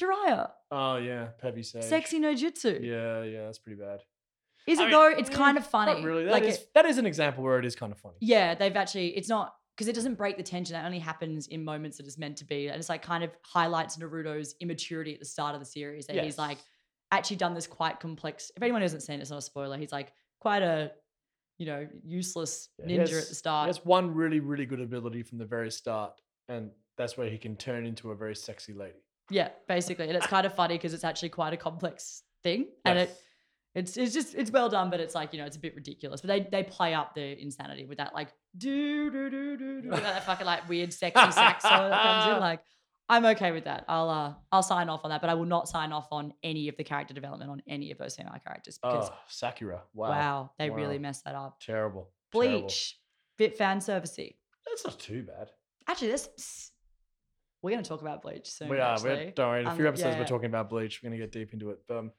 [0.00, 1.82] Jiraiya, Oh yeah, Pervy Sage.
[1.84, 2.80] sexy no jutsu.
[2.82, 3.98] Yeah, yeah, that's pretty bad.
[4.66, 5.08] Is I it mean, though?
[5.08, 5.94] It's mm, kind of funny.
[5.94, 6.24] Not really.
[6.24, 8.16] That like is it- that is an example where it is kind of funny.
[8.20, 9.08] yeah, they've actually.
[9.08, 10.74] It's not because it doesn't break the tension.
[10.74, 13.30] That only happens in moments that it's meant to be, and it's like kind of
[13.40, 16.06] highlights Naruto's immaturity at the start of the series.
[16.06, 16.58] That he's like
[17.10, 18.52] actually done this quite complex.
[18.54, 19.78] If anyone hasn't seen it, it's not a spoiler.
[19.78, 20.92] He's like quite a,
[21.56, 23.66] you know, useless Yeah, ninja has- at the start.
[23.68, 27.56] Has one really, really good ability from the very start, and that's where he can
[27.56, 28.98] turn into a very sexy lady.
[29.30, 32.98] Yeah, basically, and it's kind of funny because it's actually quite a complex thing, and
[32.98, 33.18] it Yes.
[33.74, 36.20] It's it's just it's well done, but it's like you know it's a bit ridiculous.
[36.20, 39.90] But they they play up the insanity with that like do do do do do
[39.90, 42.40] that fucking like weird sexy sax solo that comes in.
[42.50, 42.60] Like
[43.08, 43.84] I'm okay with that.
[43.88, 46.68] I'll uh I'll sign off on that, but I will not sign off on any
[46.68, 49.82] of the character development on any of those female characters because Oh, Sakura.
[49.94, 50.08] Wow.
[50.10, 51.58] wow, they really messed that up.
[51.60, 52.10] Terrible.
[52.32, 52.58] Terrible.
[52.60, 52.96] Bleach,
[53.36, 54.36] bit fan servicey.
[54.66, 55.50] That's not too bad.
[55.88, 56.70] Actually, this
[57.62, 58.68] we're gonna talk about Bleach soon.
[58.68, 58.94] we are.
[58.94, 59.10] actually.
[59.10, 59.60] We're, don't worry.
[59.62, 60.20] In a Um, few episodes, yeah.
[60.20, 61.00] we're talking about Bleach.
[61.02, 61.78] We're gonna get deep into it.
[61.88, 62.12] But um,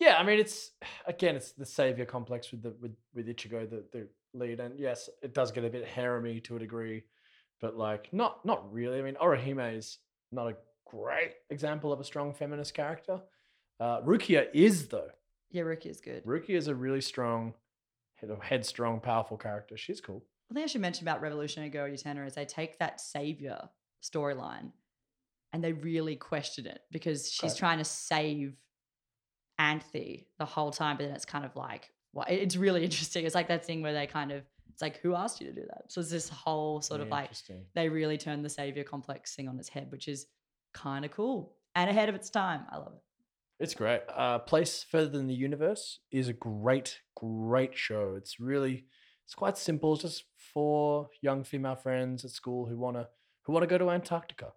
[0.00, 0.72] yeah, I mean, it's
[1.06, 5.08] again, it's the savior complex with the with with Ichigo, the the lead, and yes,
[5.22, 7.02] it does get a bit haremy to a degree,
[7.60, 8.98] but like not not really.
[8.98, 9.98] I mean, Orihime is
[10.30, 13.20] not a great example of a strong feminist character.
[13.80, 15.10] Uh, Rukia is though.
[15.50, 16.24] Yeah, Ruki is good.
[16.24, 17.52] Rukia is a really strong,
[18.40, 19.76] headstrong, powerful character.
[19.76, 20.24] She's cool.
[20.50, 23.68] I think I should mention about Revolutionary Girl Utena is they take that savior
[24.02, 24.72] storyline,
[25.52, 27.58] and they really question it because she's Okay.
[27.58, 28.54] trying to save
[29.58, 32.30] Anthy the whole time, but then it's kind of like, what?
[32.30, 33.24] It's really interesting.
[33.24, 35.66] It's like that thing where they kind of, it's like, who asked you to do
[35.68, 35.84] that?
[35.88, 37.30] So it's this whole sort of like
[37.74, 40.26] they really turn the savior complex thing on its head, which is
[40.72, 42.62] kind of cool and ahead of its time.
[42.70, 43.02] I love it.
[43.62, 44.00] It's great.
[44.12, 48.14] Uh, Place Further Than the Universe is a great, great show.
[48.16, 48.86] It's really,
[49.24, 49.92] it's quite simple.
[49.92, 53.08] It's just for young female friends at school who wanna
[53.42, 54.52] who wanna go to Antarctica,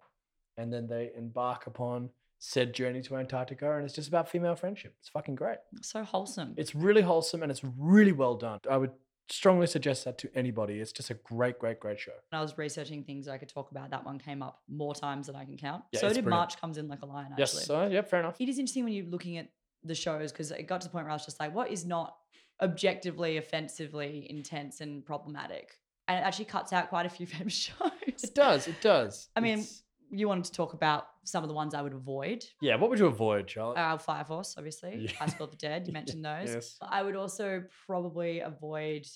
[0.56, 4.94] and then they embark upon said journey to Antarctica, and it's just about female friendship.
[5.00, 5.58] It's fucking great.
[5.82, 6.54] So wholesome.
[6.56, 8.60] It's really wholesome and it's really well done.
[8.70, 8.92] I would
[9.28, 10.78] strongly suggest that to anybody.
[10.78, 12.12] It's just a great, great, great show.
[12.30, 15.26] when I was researching things I could talk about, that one came up more times
[15.26, 15.82] than I can count.
[15.92, 16.30] Yeah, so did brilliant.
[16.30, 17.42] March comes in like a lion, actually.
[17.42, 17.66] Uh, yes.
[17.66, 18.36] So yeah, fair enough.
[18.38, 19.48] it is interesting when you're looking at
[19.82, 21.84] the shows because it got to the point where I was just like, what is
[21.84, 22.16] not
[22.62, 25.70] objectively, offensively intense and problematic?
[26.08, 27.90] And it actually cuts out quite a few famous shows.
[28.22, 28.68] It does.
[28.68, 29.28] It does.
[29.36, 32.44] I mean, It's- you wanted to talk about some of the ones I would avoid.
[32.60, 32.76] yeah.
[32.76, 33.78] What would you avoid, Charlotte?
[33.78, 34.96] Uh, Fire Force, obviously.
[34.96, 35.12] Yeah.
[35.18, 36.50] High School of the Dead, you mentioned those.
[36.54, 36.76] Yes.
[36.82, 39.06] I would also probably avoid.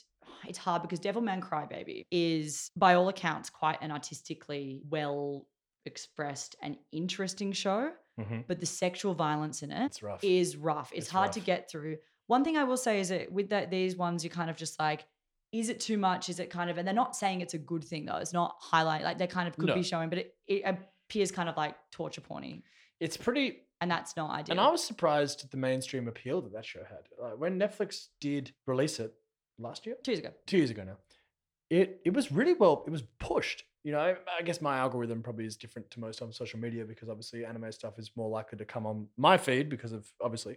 [0.47, 5.47] It's hard because Devilman Crybaby is, by all accounts, quite an artistically well
[5.87, 7.91] expressed and interesting show.
[8.19, 8.47] Mhm.
[8.47, 10.23] But the sexual violence in it It's rough.
[10.23, 10.91] is rough.
[10.93, 11.97] It's, It's hard to get through.
[12.27, 14.79] One thing I will say is that with that these ones, you're kind of just
[14.79, 15.07] like,
[15.53, 16.29] is it too much?
[16.29, 18.17] Is it kind of, and they're not saying it's a good thing though.
[18.17, 19.75] It's not highlight like they kind of could No.
[19.75, 22.63] be showing, but it, it appears kind of like torture porny,
[23.01, 24.53] It's pretty and that's not ideal.
[24.53, 27.09] And I was surprised at the mainstream appeal that that show had.
[27.21, 29.13] Like when Netflix did release it
[29.59, 30.31] last year, two years ago.
[30.47, 30.99] two years ago now,
[31.69, 32.85] it it was really well.
[32.87, 33.65] It was pushed.
[33.83, 36.85] You know, I, I guess my algorithm probably is different to most on social media
[36.85, 40.57] because obviously anime stuff is more likely to come on my feed because of obviously.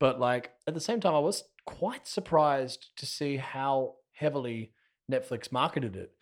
[0.00, 4.72] But like at the same time, I was quite surprised to see how heavily
[5.10, 6.12] Netflix marketed it,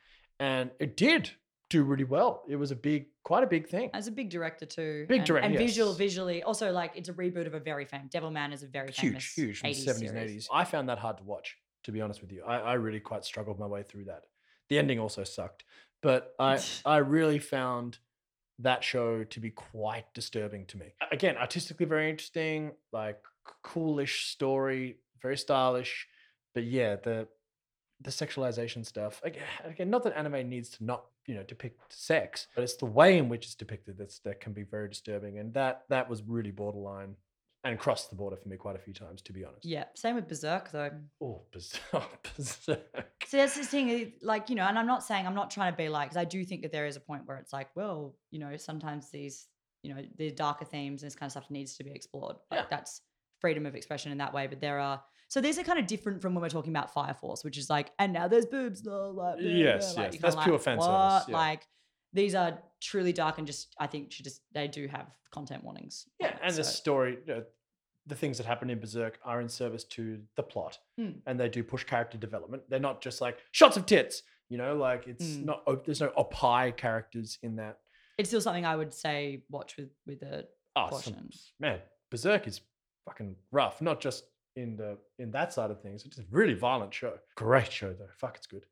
[0.40, 1.31] and it did
[1.72, 2.42] do really well.
[2.48, 3.90] It was a big, quite a big thing.
[3.94, 5.07] As a big director too.
[5.09, 6.42] Big and, director, And visual, visually.
[6.42, 9.24] Also, like it's a reboot of a very famous Devil Man is a very famous
[9.24, 10.11] huge, huge from the 80s 70s series.
[10.11, 10.46] and 80s.
[10.52, 12.42] I found that hard to watch, to be honest with you.
[12.46, 14.24] I, I really quite struggled my way through that.
[14.68, 15.64] The ending also sucked,
[16.02, 17.98] but I, I really found
[18.59, 20.92] that show to be quite disturbing to me.
[21.11, 23.18] Again, artistically very interesting, like
[23.62, 26.07] coolish story, very stylish,
[26.55, 27.28] but yeah, the
[28.02, 29.20] the sexualization stuff.
[29.24, 32.86] Again, again, not that anime needs to not you know depict sex, but it's the
[32.86, 36.22] way in which it's depicted that's that can be very disturbing, and that that was
[36.22, 37.16] really borderline
[37.64, 39.64] and crossed the border for me quite a few times, to be honest.
[39.64, 39.84] Yeah.
[39.94, 40.90] Same with Berserk though.
[41.20, 42.28] Oh, berserk.
[42.36, 43.06] berserk.
[43.24, 45.76] So that's the thing, like, you know, and I'm not saying I'm not trying to
[45.76, 48.16] be like, because I do think that there is a point where it's like, well,
[48.32, 49.46] you know, sometimes these,
[49.84, 52.34] you know, the darker themes and this kind of stuff needs to be explored.
[52.50, 52.66] Like Yeah.
[52.68, 53.02] that's
[53.40, 54.48] freedom of expression in that way.
[54.48, 55.00] But there are,
[55.33, 57.71] so these are kind of different from when we're talking about Fire Force, which is
[57.71, 58.83] like, and now there's boobs.
[58.83, 61.35] Blah, blah, blah, Yes, blah," yes, that's pure fan service, yeah.
[61.37, 61.66] Like
[62.12, 66.07] these are truly dark and just, I think, should just, they do have content warnings.
[66.21, 67.40] Yeah, and the story, uh,
[68.07, 71.23] the things that happen in Berserk are in service to the plot, Mm.
[71.27, 72.64] and they do push character development.
[72.68, 74.77] They're not just like shots of tits, you know.
[74.77, 75.45] Like it's Mm.
[75.47, 75.62] not.
[75.66, 77.79] op- There's no opie characters in that.
[78.18, 81.31] it's still something I would say watch with, with a Oh, caution.
[81.59, 82.61] man, Berserk is
[83.07, 83.81] fucking rough.
[83.81, 84.25] Not just
[84.56, 86.04] in the in that side of things.
[86.04, 87.14] It's a really violent show.
[87.36, 88.08] Great show though.
[88.18, 88.66] Fuck, it's good.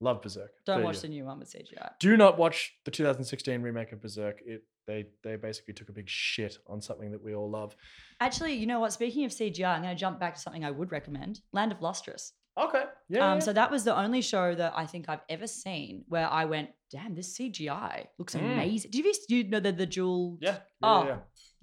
[0.00, 0.50] Love Berserk.
[0.64, 1.90] Don't But watch the new one with CGI.
[2.00, 4.40] Do not watch the 2016 remake of Berserk.
[4.46, 7.76] It they they basically took a big shit on something that we all love.
[8.20, 8.92] Actually, you know what?
[8.92, 11.82] Speaking of CGI, I'm going to jump back to something I would recommend Land of
[11.82, 12.32] Lustrous.
[12.58, 12.84] Okay.
[13.08, 13.30] Yeah.
[13.32, 13.38] um, yeah.
[13.40, 16.70] So that was the only show that I think I've ever seen where I went,
[16.90, 18.40] damn, this CGI looks Mm.
[18.52, 18.90] amazing.
[18.90, 20.50] Do you, you know the, the jewel yeah.
[20.52, 21.16] yeah, oh, yeah.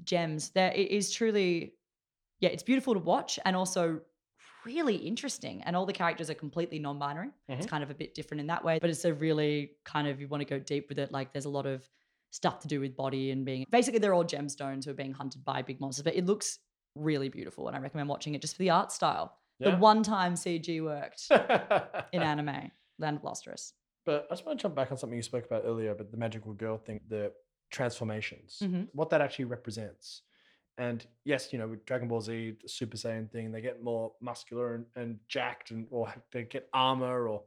[0.03, 0.49] gems?
[0.51, 1.73] There, it is truly,
[2.39, 4.01] yeah, it's beautiful to watch and also
[4.65, 5.61] really interesting.
[5.63, 7.29] And all the characters are completely non binary.
[7.47, 7.69] It's Mhm.
[7.69, 10.27] kind of a bit different in that way, but it's a really kind of, you
[10.27, 11.11] want to go deep with it.
[11.11, 11.87] Like there's a lot of
[12.31, 15.43] stuff to do with body and being, basically, they're all gemstones who are being hunted
[15.45, 16.59] by big monsters, but it looks
[16.95, 17.67] really beautiful.
[17.67, 19.37] And I recommend watching it just for the art style.
[19.59, 19.71] Yeah.
[19.71, 21.27] The one time CG worked
[22.11, 23.73] in anime, Land of Lustrous.
[24.05, 26.17] But I just want to jump back on something you spoke about earlier, but the
[26.17, 27.31] magical girl thing, the
[27.71, 28.89] transformations, Mhm.
[28.93, 30.23] what that actually represents.
[30.77, 34.11] And yes, you know, with Dragon Ball Z, the Super Saiyan thing, they get more
[34.21, 37.43] muscular and, and jacked, and or they get armor, or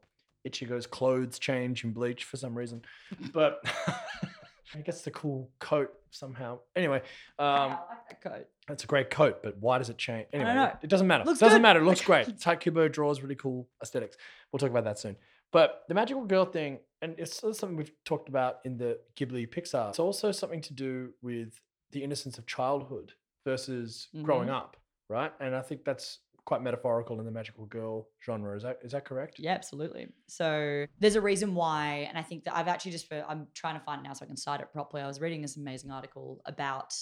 [0.47, 2.81] Ichigo's clothes change in Bleach for some reason.
[3.33, 3.61] But
[4.75, 6.59] I guess the cool coat somehow.
[6.75, 7.01] Anyway,
[7.39, 8.47] um, I like that coat.
[8.69, 10.27] it's a great coat, but why does it change?
[10.33, 10.69] I don't Anyway, know.
[10.71, 11.23] it- it doesn't matter.
[11.25, 11.61] Looks it doesn't good.
[11.61, 11.79] matter.
[11.81, 12.39] It looks great.
[12.39, 14.15] Tite Kubo draws really cool aesthetics.
[14.51, 15.17] We'll talk about that soon.
[15.51, 19.89] But the magical girl thing, and it's something we've talked about in the Ghibli Pixar.
[19.89, 21.59] It's also something to do with
[21.91, 23.11] the innocence of childhood
[23.45, 24.53] versus growing Mhm.
[24.53, 24.77] up,
[25.09, 25.33] right?
[25.39, 28.55] And I think that's quite metaphorical in the magical girl genre.
[28.55, 29.37] Is that is that correct?
[29.39, 30.11] Yeah, absolutely.
[30.27, 33.85] So there's a reason why, and I think that I've actually just I'm trying to
[33.85, 35.03] find it now so I can cite it properly.
[35.03, 36.93] I was reading this amazing article about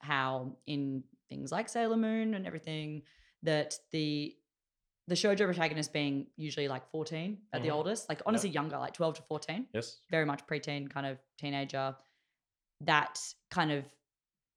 [0.00, 3.02] how in things like Sailor Moon and everything
[3.42, 4.36] that the
[5.08, 7.72] the shoujo protagonist being usually like 14 at the Mhm.
[7.74, 10.00] oldest, like honestly younger, like 12 to 14, Yes.
[10.10, 11.96] very much preteen kind of teenager.
[12.82, 13.18] That
[13.50, 13.84] kind of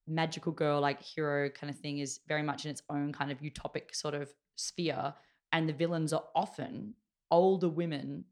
[0.08, 3.40] magical girl, like hero kind of thing is very much in its own kind of
[3.40, 5.14] utopic sort of sphere.
[5.52, 6.96] And the villains are often
[7.32, 8.26] older women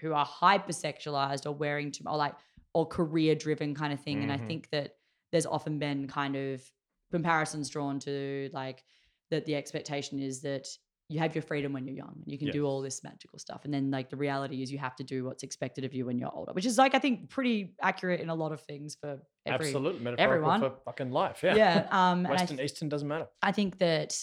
[0.00, 2.34] who are hypersexualized or wearing too or like
[2.74, 4.22] or career driven kind of thing.
[4.22, 4.46] And I Mhm.
[4.46, 4.96] think that
[5.30, 6.62] there's often been kind of
[7.10, 8.84] comparisons drawn to like
[9.30, 10.66] that the expectation is that
[11.12, 13.64] you have your freedom when you're young and you can do all this magical stuff.
[13.64, 16.18] And then like the reality is you have to do what's expected of you when
[16.18, 19.18] you're older, which is like I think pretty accurate in a lot of things for
[19.44, 20.00] every Absolutely.
[20.00, 20.60] Metaphorical everyone.
[20.60, 21.40] for fucking life.
[21.42, 21.54] Yeah.
[21.56, 21.86] yeah.
[21.92, 23.26] Um Western, Eastern doesn't matter.
[23.42, 24.18] I think that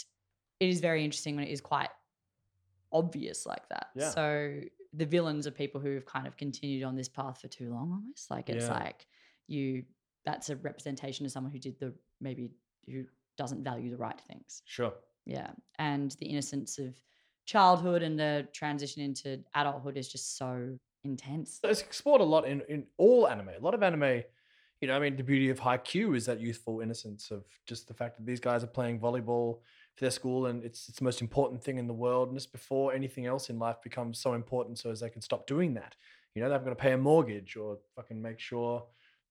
[0.59, 1.89] it is very interesting when it is quite
[2.91, 3.87] obvious like that.
[3.95, 4.09] Yeah.
[4.09, 4.59] So
[4.93, 8.31] the villains are people who've kind of continued on this path for too long almost.
[8.31, 8.73] Like it's Yeah.
[8.73, 9.05] like
[9.47, 9.83] you
[10.25, 12.49] that's a representation of someone who did the maybe
[12.87, 13.05] who
[13.37, 14.61] doesn't value the right things.
[14.65, 14.93] Sure.
[15.29, 15.51] Yeah.
[15.77, 16.95] And the innocence of
[17.45, 21.59] childhood and the transition into adulthood is just so intense.
[21.63, 23.49] It's explored a lot in, in all anime.
[23.49, 24.23] A lot of anime,
[24.81, 27.93] you know, I mean, the beauty of Haikyuu is that youthful innocence of just the
[27.93, 29.59] fact that these guys are playing volleyball
[29.95, 32.29] for their school and it's it's the most important thing in the world.
[32.29, 35.45] And just before anything else in life becomes so important, so as they can stop
[35.45, 35.95] doing that.
[36.33, 38.83] You know, they've got to pay a mortgage or fucking make sure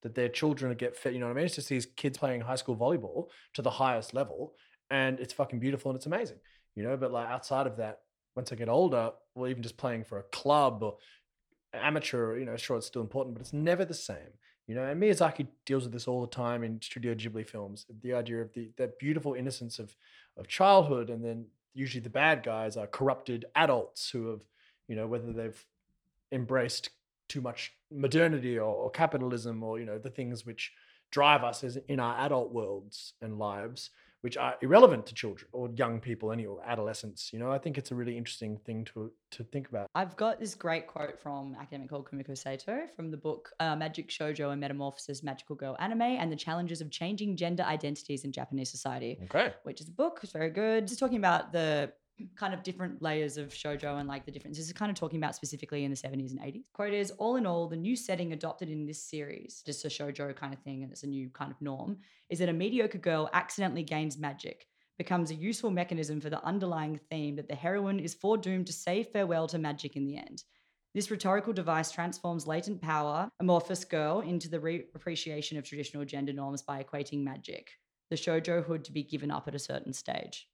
[0.03, 1.15] that their children get fed.
[1.15, 1.45] You know what I mean?
[1.47, 4.55] It's just these kids playing high school volleyball to the highest level,
[4.91, 6.39] and it's fucking beautiful and it's amazing.
[6.75, 8.01] You know, but like outside of that,
[8.37, 10.97] once I get older, or even just playing for a club or
[11.75, 14.35] amateur, you know, sure it's still important, but it's never the same.
[14.67, 17.87] You know, and Miyazaki deals with this all the time in Studio Ghibli films.
[18.03, 19.97] The idea of the that beautiful innocence of
[20.37, 24.43] of childhood, and then usually the bad guys are corrupted adults who have,
[24.87, 25.65] you know, whether they've
[26.33, 26.91] embraced
[27.29, 30.73] too much modernity or, or capitalism or you know the things which
[31.11, 33.91] drive us as in our adult worlds and lives
[34.23, 37.79] which are irrelevant to children or young people any or adolescents you know i think
[37.79, 41.57] it's a really interesting thing to to think about I've got this great quote from
[41.61, 46.03] academic called Kumiko Sato from the book uh, Magic Shoujo and Metamorphosis Magical Girl Anime
[46.03, 50.21] and the Challenges of Changing Gender Identities in Japanese Society, okay which is a book.
[50.23, 50.87] It's very good.
[50.87, 51.93] Just talking about the
[52.37, 54.67] kind of different layers of shoujo and like the differences.
[54.67, 56.65] Is kind of talking about specifically in the 70s and 80s.
[56.73, 60.35] Quote is All in all, the new setting adopted in this series, just a shoujo
[60.35, 61.99] kind of thing, and it's a new kind of norm,
[62.31, 64.67] is that a mediocre girl accidentally gains magic,
[64.99, 69.03] becomes a useful mechanism for the underlying theme that the heroine is foredoomed to say
[69.03, 70.43] farewell to magic in the end.
[70.95, 76.33] This rhetorical device transforms latent power, amorphous girl, into the re- appreciation of traditional gender
[76.33, 77.71] norms by equating magic,
[78.11, 80.49] the shoujohood to be given up at a certain stage.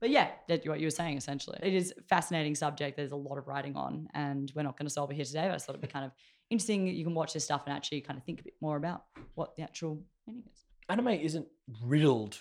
[0.00, 1.58] But yeah, that's what you were saying essentially.
[1.62, 2.96] It is a fascinating subject.
[2.96, 5.46] There's a lot of writing on, and we're not going to solve it here today.
[5.48, 6.12] But I thought it'd be kind of
[6.48, 6.86] interesting.
[6.86, 9.54] You can watch this stuff and actually kind of think a bit more about what
[9.56, 10.64] the actual meaning is.
[10.88, 11.46] anime isn't
[11.84, 12.38] riddled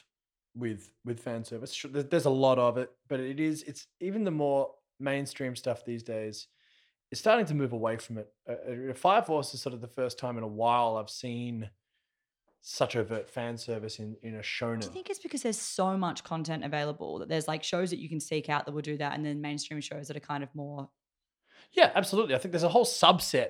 [0.55, 4.23] with with fan service Sure, there's a lot of it but it is it's even
[4.23, 6.47] the more mainstream stuff these days
[7.11, 9.87] is starting to move away from it uh, uh, fire force is sort of the
[9.87, 11.69] first time in a while i've seen
[12.61, 15.97] such overt fan service in in a shonen Do you think it's because there's so
[15.97, 18.97] much content available that there's like shows that you can seek out that will do
[18.97, 20.89] that, and then mainstream shows that are kind of more
[21.73, 23.49] yeah absolutely i think there's a whole subset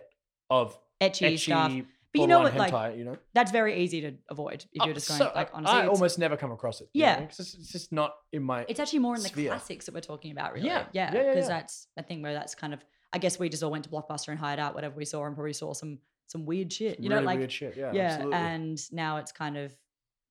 [0.50, 1.72] of ecchi, ecchi stuff?
[2.12, 4.94] But you know what, like you know that's very easy to avoid if you're oh,
[4.94, 5.78] just going so- like honestly.
[5.80, 7.20] i almost never come across it you know I Yeah.
[7.20, 7.28] mean?
[7.28, 10.02] 'Cause it's, it's just not in my it's actually more in the classics that we're
[10.02, 10.66] talking about, really.
[10.68, 10.86] Yeah.
[10.92, 11.60] yeah, Yeah, yeah, because yeah.
[11.60, 12.84] that's a thing where that's kind of.
[13.14, 15.36] I guess we just all went to Blockbuster and hired out whatever we saw, and
[15.36, 16.00] probably saw some
[16.30, 17.00] some weird shit.
[17.00, 18.38] You really know, like weird shit yeah yeah, absolutely.
[18.38, 19.76] and now it's kind of,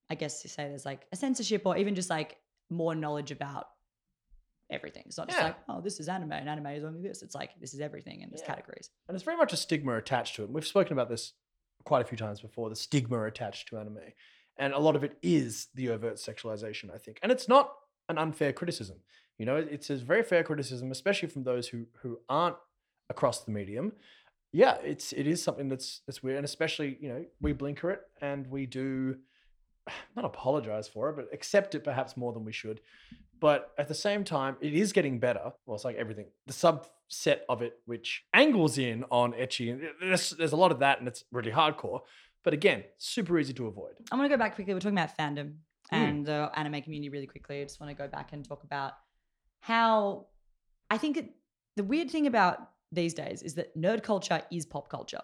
[0.09, 2.37] I guess you say there's like a censorship or even just like
[2.69, 3.67] more knowledge about
[4.71, 5.03] everything.
[5.07, 5.45] It's not just Yeah.
[5.45, 7.21] like oh this is anime and anime is only this.
[7.21, 8.47] It's like this is everything and there's Yeah.
[8.55, 8.89] categories.
[9.07, 10.49] And it's very much a stigma attached to it.
[10.49, 11.33] We've spoken about this
[11.85, 13.99] quite a few times before the stigma attached to anime.
[14.57, 17.19] And a lot of it is the overt sexualization, I think.
[17.23, 17.71] And it's not
[18.09, 18.97] an unfair criticism.
[19.37, 22.57] You know, it's a very fair criticism, especially from those who who aren't
[23.09, 23.93] across the medium.
[24.51, 26.37] Yeah, it's it is something that's that's weird.
[26.37, 29.17] And especially, you know, we blinker it and we do
[30.15, 32.81] not apologize for it, but accept it perhaps more than we should.
[33.39, 35.53] But at the same time, it is getting better.
[35.65, 36.25] Well, it's like everything.
[36.47, 40.79] The subset of it, which angles in on ecchi, and there's, there's a lot of
[40.79, 42.01] that, and it's really hardcore.
[42.43, 43.93] But again, super easy to avoid.
[44.11, 44.73] I'm gonna go back quickly.
[44.73, 45.53] We're talking about fandom
[45.91, 45.97] Mm.
[45.97, 47.61] and the anime community really quickly.
[47.61, 48.93] I just want to go back and talk about
[49.61, 50.27] how
[50.91, 51.31] I think it,
[51.77, 52.59] the weird thing about
[52.91, 55.21] these days is that nerd culture is pop culture.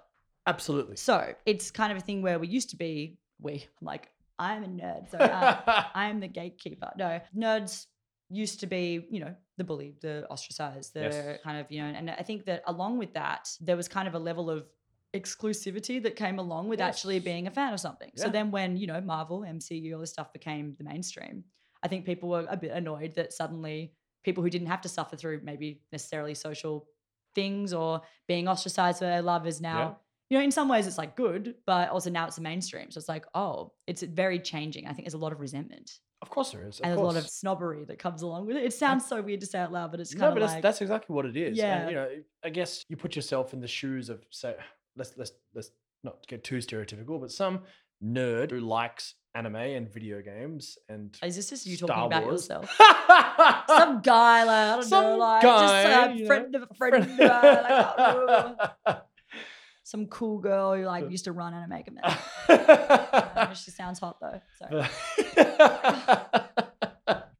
[0.47, 0.95] Absolutely.
[0.95, 3.53] So it's kind of a thing where we used to be we.
[3.81, 6.91] I'm like I'm a nerd, so uh, I'm the gatekeeper.
[6.97, 7.87] No, nerds
[8.29, 11.39] used to be, you know, the bully, the ostracized, the Yes.
[11.43, 14.13] kind of, you know, and I think that along with that, there was kind of
[14.15, 14.67] a level of
[15.15, 18.11] exclusivity that came along with actually being a fan of something.
[18.15, 21.45] So then when, you know, Marvel, MCU, all this stuff became the mainstream,
[21.83, 23.93] I think people were a bit annoyed that suddenly
[24.23, 26.87] people who didn't have to suffer through maybe necessarily social
[27.35, 29.93] things or being ostracized for their love is now Yeah.
[30.29, 32.89] you know, in some ways it's like good, but also now it's the mainstream.
[32.89, 34.87] So it's like, oh, it's very changing.
[34.87, 36.79] I think there's a lot of resentment Of course there is.
[36.79, 38.63] And there's a lot of snobbery that comes along with it.
[38.63, 40.61] It sounds so weird to say out loud, but it's no, kind but of that's,
[40.61, 41.57] that's exactly what it is.
[41.57, 41.81] Yeah.
[41.81, 42.09] And, you know,
[42.43, 44.55] I guess you put yourself in the shoes of say,
[44.95, 45.69] let's let's let's
[46.03, 47.61] not get too stereotypical, but some
[48.03, 52.23] nerd who likes anime and video games and is this just you Star talking about
[52.23, 52.43] Wars.
[52.43, 52.69] yourself?
[53.67, 56.61] Some guy, like, I don't know, Some like, guy, just you a know, friend of
[56.63, 58.97] a friend, of a guy, like, don't
[59.83, 62.23] some cool girl who like used to run anime conventions.
[62.49, 64.41] Uh, she sounds hot though.
[64.59, 64.85] So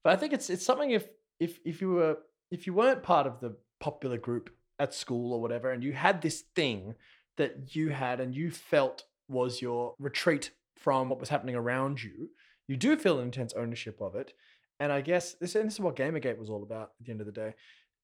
[0.04, 1.08] but I think it's it's something if
[1.40, 2.18] if if you were
[2.52, 6.22] if you weren't part of the popular group at school or whatever, and you had
[6.22, 6.96] this thing
[7.38, 12.30] that you had and you felt was your retreat from what was happening around you,
[12.68, 14.34] you do feel an intense ownership of it.
[14.80, 17.22] And I guess this, and this is what Gamergate was all about at the end
[17.22, 17.54] of the day,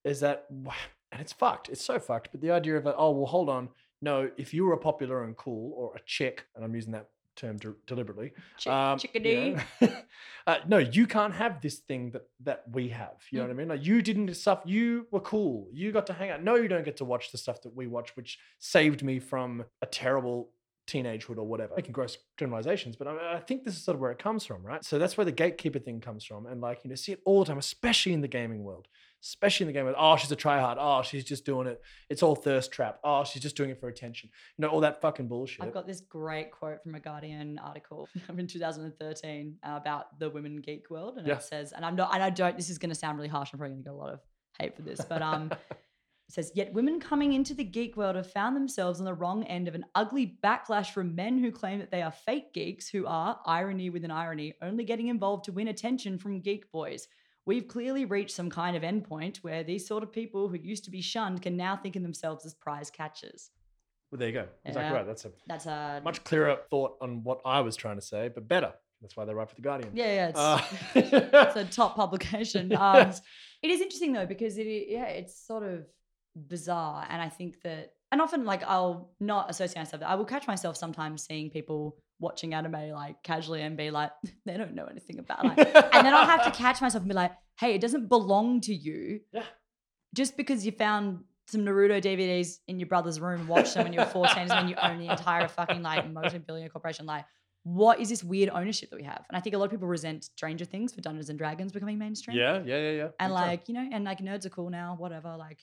[0.05, 1.69] is that, and it's fucked.
[1.69, 2.29] It's so fucked.
[2.31, 3.69] But the idea of, oh, well, hold on.
[4.01, 7.09] No, if you were a popular and cool or a chick, and I'm using that
[7.35, 9.57] term de- deliberately, Chick- um, you chickadee.
[9.81, 9.87] know,
[10.47, 13.17] uh, no, you can't have this thing that that we have.
[13.31, 13.47] You know Mm.
[13.49, 13.67] what I mean?
[13.67, 14.61] Like you didn't stuff.
[14.65, 15.67] You were cool.
[15.71, 16.43] You got to hang out.
[16.43, 19.65] No, you don't get to watch the stuff that we watch, which saved me from
[19.81, 20.49] a terrible
[20.87, 21.73] teenagehood or whatever.
[21.75, 24.63] Making gross generalizations, but I, I think this is sort of where it comes from,
[24.63, 24.83] right?
[24.83, 27.39] So that's where the gatekeeper thing comes from, and like you know, see it all
[27.39, 28.87] the time, especially in the gaming world.
[29.23, 29.95] Especially in the game world.
[29.99, 30.77] Oh, she's a tryhard.
[30.79, 31.79] Oh, she's just doing it.
[32.09, 32.99] It's all thirst trap.
[33.03, 34.31] Oh, she's just doing it for attention.
[34.57, 35.63] You know, all that fucking bullshit.
[35.63, 40.55] I've got this great quote from a Guardian article in 2013 uh, about the women
[40.57, 41.35] geek world, and Yeah.
[41.35, 42.57] it says, and I'm not, and I don't.
[42.57, 43.51] This is going to sound really harsh.
[43.53, 44.21] I'm probably going to get a lot of
[44.59, 45.51] hate for this, but um,
[46.31, 49.43] it says, yet women coming into the geek world have found themselves on the wrong
[49.43, 53.05] end of an ugly backlash from men who claim that they are fake geeks, who
[53.05, 57.09] are irony within irony, only getting involved to win attention from geek boys.
[57.45, 60.91] We've clearly reached some kind of endpoint where these sort of people who used to
[60.91, 63.49] be shunned can now think of themselves as prize catchers.
[64.09, 64.47] well, there you go.
[64.63, 64.93] Exactly Yeah.
[64.97, 65.05] right.
[65.05, 68.47] That's a That's a much clearer thought on what I was trying to say, but
[68.47, 68.71] better.
[69.01, 69.91] That's why they write for the Guardian.
[69.95, 70.61] Yeah, yeah, it's, Uh,
[70.95, 72.73] it's a top publication.
[72.73, 73.21] Um, Yes.
[73.61, 75.85] It is interesting though because it, yeah, it's sort of
[76.35, 80.03] bizarre, and I think that, and often like I'll not associate myself.
[80.05, 84.11] I will catch myself sometimes seeing people watching anime like casually and be like,
[84.45, 87.15] they don't know anything about it, and then I'll have to catch myself and be
[87.15, 89.21] like, hey, it doesn't belong to you.
[89.31, 89.43] Yeah.
[90.13, 93.93] Just because you found some Naruto DVDs in your brother's room and watched them when
[93.93, 97.05] you were 14 doesn't mean you own the entire fucking like multi-billion corporation.
[97.05, 97.25] Like,
[97.63, 99.23] what is this weird ownership that we have?
[99.29, 101.99] And I think a lot of people resent Stranger Things for Dungeons and Dragons becoming
[101.99, 102.37] mainstream.
[102.37, 103.07] Yeah, yeah, yeah, yeah.
[103.19, 105.35] And like, you know, and like nerds are cool now, whatever.
[105.37, 105.59] Like,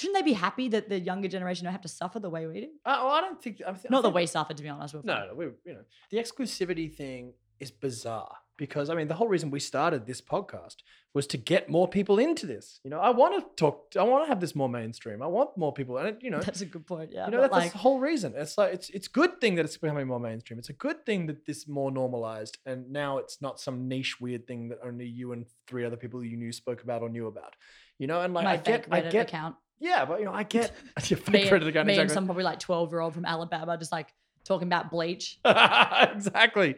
[0.00, 2.60] shouldn't they be happy that the younger generation don't have to suffer the way we
[2.60, 2.68] do?
[2.84, 3.60] Uh, well, I don't think.
[3.66, 4.94] I th- Not the think- way suffered, to be honest.
[4.94, 9.14] We're No, no, we, you know, the exclusivity thing is bizarre because I mean, the
[9.14, 10.76] whole reason we started this podcast
[11.12, 12.80] was to get more people into this.
[12.84, 13.92] You know, I want to talk.
[13.98, 15.20] I want to have this more mainstream.
[15.22, 17.10] I want more people, and it, you know, That's a good point.
[17.12, 17.26] Yeah.
[17.26, 18.32] you know, that's, like, the whole reason.
[18.36, 20.58] It's like it's it's good thing that it's becoming more mainstream.
[20.58, 24.46] It's a good thing that this more normalized, and now it's not some niche weird
[24.46, 27.54] thing that only you and three other people you knew spoke about or knew about.
[27.98, 29.56] You know, and like my I get, I get, account.
[29.80, 30.72] Yeah, but you know, I get
[31.08, 33.24] your Me, fake and- credit account me and some probably like 12 year old from
[33.24, 34.08] Alabama just like
[34.44, 35.38] talking about bleach.
[35.44, 36.76] exactly.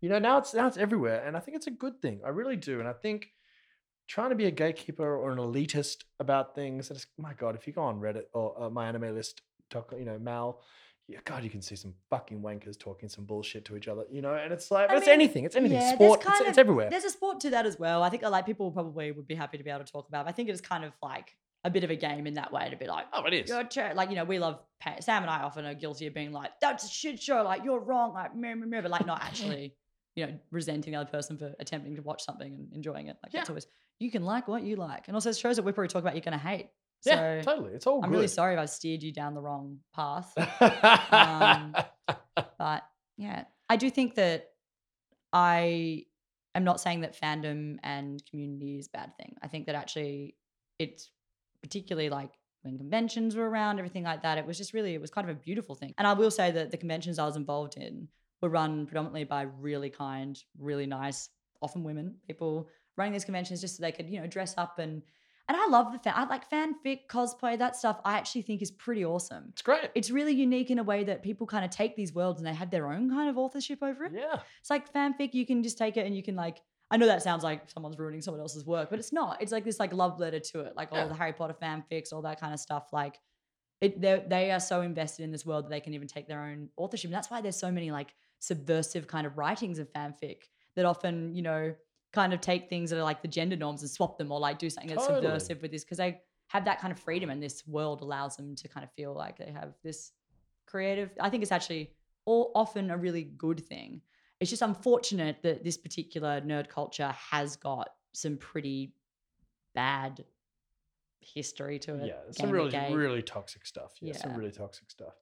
[0.00, 2.20] You know, now it's now it's everywhere, and I think it's a good thing.
[2.24, 3.28] I really do, and I think
[4.08, 6.90] trying to be a gatekeeper or an elitist about things.
[6.90, 9.34] And it's, my God, if you go on Reddit or uh, MyAnimeList,
[9.70, 10.60] talk, you know, Mal,
[11.08, 14.04] yeah, God, you can see some fucking wankers talking some bullshit to each other.
[14.10, 15.44] You know, and it's like, I but it's anything.
[15.44, 15.78] It's anything.
[15.78, 16.20] yeah, Sport.
[16.20, 16.90] It's, kind it's everywhere.
[16.90, 18.02] There's a sport to that as well.
[18.02, 20.26] I think uh, like people probably would be happy to be able to talk about.
[20.26, 20.30] It.
[20.30, 22.68] I think it is kind of like a bit of a game in that way
[22.70, 23.48] to be like, Oh, it is.
[23.48, 26.14] you're tra- like you know we love pa- Sam and I often are guilty of
[26.14, 29.06] being like that's a shit show like you're wrong like meh, meh, meh, but like
[29.06, 29.74] not actually
[30.16, 33.32] you know resenting the other person for attempting to watch something and enjoying it like
[33.32, 33.52] that's Yeah.
[33.52, 33.66] always
[34.00, 36.14] you can like what you like and also it shows that we probably talk about
[36.14, 36.68] you're gonna hate
[37.06, 37.74] Yeah, so totally.
[37.74, 38.16] It's all I'm good.
[38.16, 40.32] really sorry if I've steered you down the wrong path
[41.12, 41.74] Um,
[42.58, 42.82] but
[43.16, 44.48] yeah, I do think that
[45.32, 46.04] I
[46.54, 49.36] am not saying that fandom and community is a bad thing.
[49.42, 50.36] I think that actually
[50.78, 51.10] it's
[51.62, 52.32] particularly like
[52.62, 55.36] when conventions were around, everything like that, it was just really, it was kind of
[55.36, 55.94] a beautiful thing.
[55.98, 58.08] And I will say that the conventions I was involved in
[58.40, 61.28] were run predominantly by really kind, really nice,
[61.60, 65.02] often women, people running these conventions just so they could, you know, dress up and
[65.48, 68.00] and I love the fan, I like fanfic, cosplay, that stuff.
[68.04, 69.90] I actually think is pretty awesome it's great.
[69.94, 72.54] it's really unique in a way that people kind of take these worlds and they
[72.54, 74.12] have their own kind of authorship over it.
[74.14, 74.36] yeah.
[74.60, 76.60] It's like fanfic, you can just take it and you can like,
[76.92, 79.40] I know that sounds like someone's ruining someone else's work, but it's not.
[79.40, 82.20] It's like this like love letter to it, like all the Harry Potter fanfics, all
[82.22, 82.88] that kind of stuff.
[82.92, 83.18] Like
[83.80, 86.42] it, they they are so invested in this world that they can even take their
[86.42, 87.08] own authorship.
[87.08, 90.42] And that's why there's so many like subversive kind of writings of fanfic
[90.76, 91.74] that often, you know,
[92.12, 94.58] kind of take things that are like the gender norms and swap them or like
[94.58, 95.22] do something that's Totally.
[95.22, 98.54] subversive with this because they have that kind of freedom and this world allows them
[98.54, 100.12] to kind of feel like they have this
[100.66, 101.10] creative.
[101.18, 101.92] I think it's actually
[102.26, 104.02] all often a really good thing.
[104.42, 108.92] It's just unfortunate that this particular nerd culture has got some pretty
[109.72, 110.24] bad
[111.20, 112.06] history to it.
[112.08, 113.92] Yeah, some really, really toxic stuff.
[114.00, 115.14] Yeah, some really toxic stuff.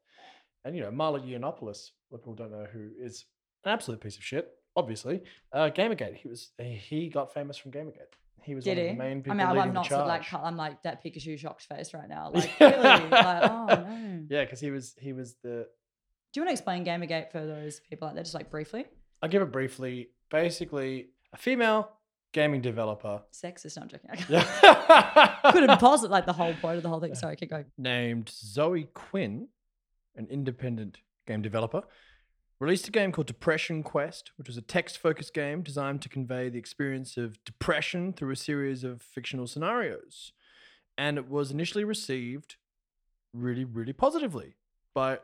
[0.65, 3.27] And you know, Milo Yiannopoulos, a lot people don't know who is
[3.67, 4.49] an absolute piece of shit.
[4.75, 5.21] Obviously,
[5.53, 6.15] uh, Gamergate.
[6.17, 8.15] He was he got famous from Gamergate.
[8.43, 8.91] He was Did one he?
[8.91, 10.09] of the main I people mean, I'm not the so, charge.
[10.09, 12.31] like I'm like that Pikachu shocked face right now.
[12.35, 12.79] Like really,
[13.11, 14.27] like oh no.
[14.31, 15.67] yeah, because he was he was the.
[16.33, 18.87] Do you want to explain Gamergate for those people out there, just like briefly?
[19.23, 20.11] I'll give it briefly.
[20.31, 21.91] Basically, a female
[22.33, 23.23] gaming developer.
[23.33, 24.11] Sexist, no, I'm joking.
[24.29, 25.51] Yeah.
[25.53, 27.15] Couldn't pause it like the whole point of the whole thing.
[27.15, 27.67] Sorry, keep going.
[27.77, 29.49] named Zoe Quinn,
[30.17, 31.83] an independent game developer,
[32.61, 36.49] released a game called Depression Quest, which was a text focused game designed to convey
[36.49, 40.33] the experience of depression through a series of fictional scenarios.
[40.97, 42.57] And it was initially received
[43.33, 44.55] really, really positively
[44.95, 45.19] by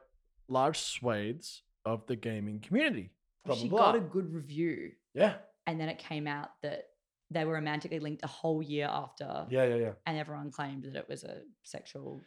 [0.49, 3.11] large swathes of the gaming community.
[3.47, 4.01] Blah, she blah, got blah.
[4.01, 5.37] a good review, Yeah.
[5.67, 6.89] and then it came out that
[7.31, 9.93] they were romantically linked a whole year after, Yeah, yeah, yeah.
[10.07, 12.21] and everyone claimed that it was a sexual.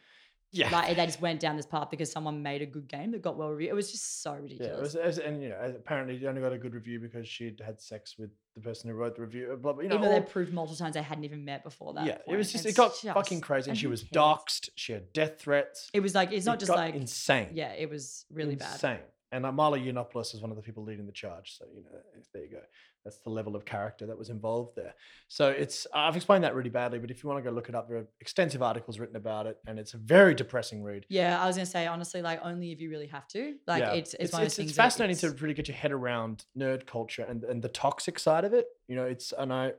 [0.52, 0.68] Yeah.
[0.70, 3.36] Like they just went down this path because someone made a good game that got
[3.36, 3.70] well reviewed.
[3.70, 4.76] It was just so Yeah, ridiculous.
[4.78, 7.28] it was, it was- and you know, apparently she only got a good review because
[7.28, 9.50] she'd had sex with the person who wrote the review.
[9.52, 9.82] Uh, blah blah.
[9.84, 12.04] You know, Even though all- they proved multiple times they hadn't even met before that.
[12.04, 14.70] yeah, it was just It's it got fucking crazy, and she was doxxed.
[14.74, 15.88] She had death threats.
[15.94, 17.50] It was like it's not It just like insane.
[17.54, 18.72] yeah, it was really bad.
[18.72, 18.98] insane.
[19.32, 21.56] And uh, Milo Yiannopoulos is one of the people leading the charge.
[21.56, 21.98] So you know,
[22.32, 22.60] there you go.
[23.04, 24.94] That's the level of character that was involved there.
[25.28, 27.74] So it's I've explained that really badly, but if you want to go look it
[27.74, 31.06] up, there are extensive articles written about it, and it's a very depressing read.
[31.08, 33.54] Yeah, I was gonna say honestly, like only if you really have to.
[33.66, 33.92] Like Yeah.
[33.92, 36.86] it's, it's it's, one of it's, it's fascinating to really get your head around nerd
[36.86, 38.66] culture and, and the toxic side of it.
[38.88, 39.72] You know, it's and I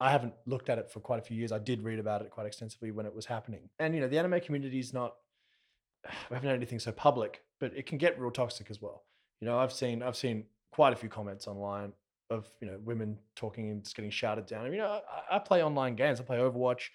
[0.00, 1.52] I haven't looked at it for quite a few years.
[1.52, 3.68] I did read about it quite extensively when it was happening.
[3.78, 5.14] And you know, the anime community is not
[6.30, 9.04] we haven't had anything so public, but it can get real toxic as well.
[9.40, 11.92] You know, I've seen I've seen quite a few comments online
[12.30, 14.72] of you know women talking and just getting shouted down.
[14.72, 15.00] You know,
[15.30, 16.20] I, I play online games.
[16.20, 16.88] I play Overwatch,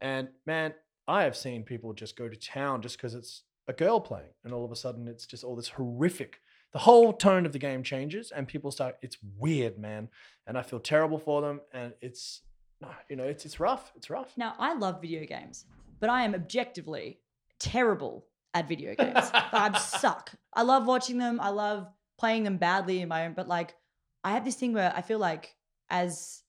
[0.00, 0.74] and man,
[1.06, 4.52] I have seen people just go to town just because it's a girl playing, and
[4.52, 6.40] all of a sudden it's just all this horrific.
[6.72, 8.96] The whole tone of the game changes, and people start.
[9.02, 10.08] It's weird, man,
[10.46, 11.60] and I feel terrible for them.
[11.72, 12.40] And it's,
[13.10, 13.92] you know, it's it's rough.
[13.94, 14.32] It's rough.
[14.36, 15.66] Now I love video games,
[16.00, 17.18] but I am objectively
[17.58, 19.30] terrible at video games.
[19.32, 20.32] I suck.
[20.52, 21.40] I love watching them.
[21.40, 21.88] I love
[22.18, 23.32] playing them badly in my own.
[23.34, 23.74] But like,
[24.24, 25.54] I have this thing where I feel like
[25.90, 26.42] as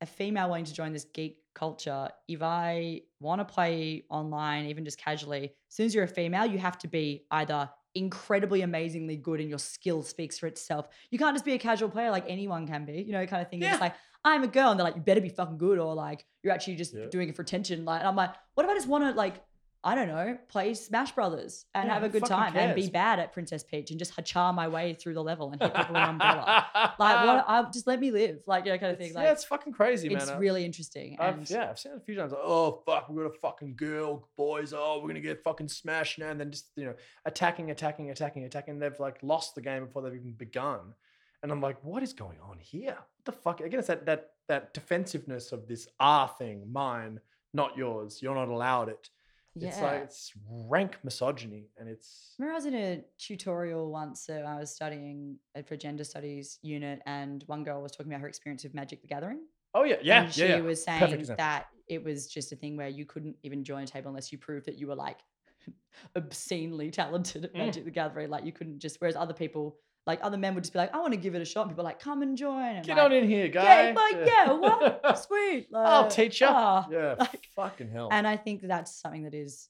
[0.00, 4.84] a female wanting to join this geek culture, if I want to play online, even
[4.84, 9.16] just casually, as soon as you're a female, you have to be either incredibly amazingly
[9.16, 10.88] good and your skill speaks for itself.
[11.10, 13.48] You can't just be a casual player like anyone can be, you know, kind of
[13.50, 13.62] thing.
[13.62, 13.94] It's like,
[14.24, 16.76] I'm a girl, and they're like, you better be fucking good, or like you're actually
[16.76, 17.06] just Yeah.
[17.10, 17.84] doing it for attention.
[17.84, 19.42] Like, and I'm like, what if I just want to like,
[19.84, 23.18] I don't know, play Smash Brothers and Yeah, have a good time and be bad
[23.18, 26.02] at Princess Peach and just hachar my way through the level and hit people with
[26.02, 26.66] an umbrella.
[27.00, 27.44] Like, what?
[27.48, 29.06] I, just let me live, like, you know, kind of thing.
[29.10, 30.18] It's- Like, yeah, it's fucking crazy, man.
[30.22, 31.16] it's really interesting.
[31.18, 32.30] I've, And yeah, I've seen it a few times.
[32.30, 34.72] Like, oh fuck, we got a fucking girl, boys.
[34.72, 38.44] Oh, we're gonna get fucking smashed now, and then just you know attacking, attacking, attacking,
[38.44, 38.78] attacking.
[38.78, 40.94] They've like lost the game before they've even begun,
[41.42, 42.94] and I'm like, what is going on here?
[42.96, 43.60] What the fuck?
[43.60, 47.18] Again, it's that that that defensiveness of this R thing, mine,
[47.52, 48.20] not yours.
[48.22, 49.10] You're not allowed it.
[49.54, 49.68] Yeah.
[49.68, 54.24] It's like it's rank misogyny, and it's Remember, I was in a tutorial once.
[54.26, 58.20] So I was studying uh, for gender studies unit, and one girl was talking about
[58.22, 59.40] her experience with Magic the Gathering.
[59.74, 60.60] oh yeah, yeah, and yeah, she yeah.
[60.60, 64.08] was saying that it was just a thing where you couldn't even join a table
[64.08, 65.18] unless you proved that you were like
[66.16, 67.58] obscenely talented at Mm.
[67.58, 68.30] Magic the Gathering.
[68.30, 69.76] Like you couldn't just, whereas other people,
[70.06, 71.62] like other men would just be like, I want to give it a shot.
[71.62, 72.76] And people are like, come and join.
[72.76, 73.88] And Get like, on in here, guy.
[73.88, 75.18] Yeah, like, yeah, what?
[75.26, 75.68] Sweet.
[75.74, 76.48] I'll teach you.
[76.50, 76.86] ah.
[76.90, 78.08] yeah, like- fucking hell.
[78.10, 79.68] And I think that's something that is.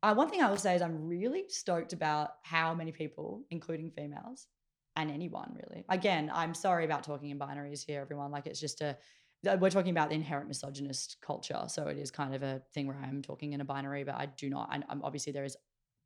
[0.00, 3.90] Uh, one thing I will say is I'm really stoked about how many people, including
[3.90, 4.46] females
[4.94, 5.84] and anyone really.
[5.88, 8.30] Again, I'm sorry about talking in binaries here, everyone.
[8.30, 8.96] Like it's just a.
[9.44, 12.98] We're talking about the inherent misogynist culture, so it is kind of a thing where
[13.00, 14.70] I'm talking in a binary, but I do not.
[14.72, 15.56] And um, obviously there is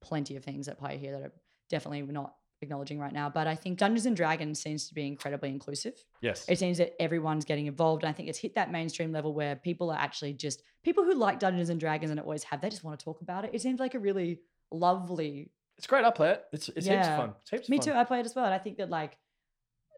[0.03, 1.32] plenty of things at play here that are
[1.70, 3.29] definitely not acknowledging right now.
[3.29, 6.45] But I think Dungeons and Dragons seems to be incredibly inclusive yes.
[6.49, 8.03] it seems that everyone's getting involved.
[8.03, 11.15] And I think it's hit that mainstream level where people are actually just people who
[11.15, 13.51] like Dungeons and Dragons and it always have, they just want to talk about it.
[13.53, 14.41] It seems like a really
[14.71, 15.51] lovely.
[15.79, 16.05] It's great.
[16.05, 16.45] I play it.
[16.53, 17.17] It's it's heaps Yeah.
[17.17, 17.35] fun.
[17.41, 17.87] It's heaps Me fun.
[17.87, 17.93] too.
[17.93, 18.45] I play it as well.
[18.45, 19.17] And I think that like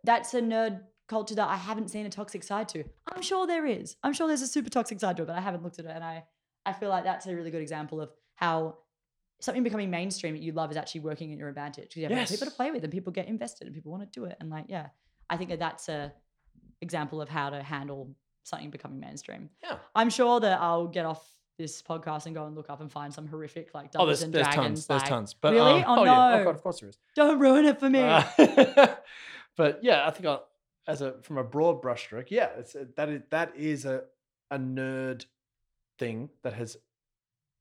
[0.04, 2.84] that's a nerd culture that I haven't seen a toxic side to.
[3.12, 3.96] I'm sure there is.
[4.02, 5.92] I'm sure there's a super toxic side to it, but I haven't looked at it.
[5.94, 6.24] And I,
[6.64, 8.78] I feel like that's a really good example of how
[9.44, 12.12] something becoming mainstream that you love is actually working in your advantage because you have
[12.16, 14.36] more people to play with and people get invested and people want to do it.
[14.40, 14.88] And like, yeah,
[15.28, 16.12] I think that that's a
[16.80, 18.14] example of how to handle
[18.44, 19.50] something becoming mainstream.
[19.62, 19.76] Yeah.
[19.94, 21.26] I'm sure that I'll get off
[21.58, 24.22] this podcast and go and look up and find some horrific like Oh, Dungeons there's,
[24.24, 24.66] and there's Dragons.
[24.66, 24.86] tons.
[24.86, 25.34] There's tons.
[25.34, 25.82] But really?
[25.84, 26.34] um, Oh, yeah.
[26.34, 26.44] Oh no.
[26.44, 26.98] god, of course there is.
[27.14, 28.00] Don't ruin it for me.
[28.00, 28.24] Uh,
[29.56, 30.46] but yeah, I think I'll,
[30.86, 34.04] as a from a broad brushstroke, yeah, it's a, that is that is a
[34.50, 35.24] a nerd
[35.98, 36.76] thing that has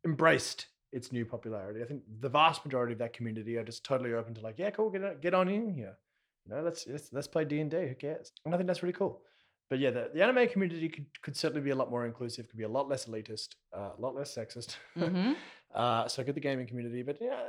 [0.06, 1.82] embraced its new popularity.
[1.82, 4.70] I think the vast majority of that community are just totally open to like, yeah,
[4.70, 5.98] cool, get on- get on in here.
[6.46, 7.78] You know, let's let's, let's play D and D.
[7.88, 8.32] Who cares?
[8.46, 9.22] And I think that's really cool.
[9.70, 12.58] But yeah, the, the anime community could, could certainly be a lot more inclusive, could
[12.60, 14.76] be a lot less elitist, uh, a lot less sexist.
[14.98, 15.36] Mhm.
[15.74, 17.46] Uh, so could the gaming community, but yeah,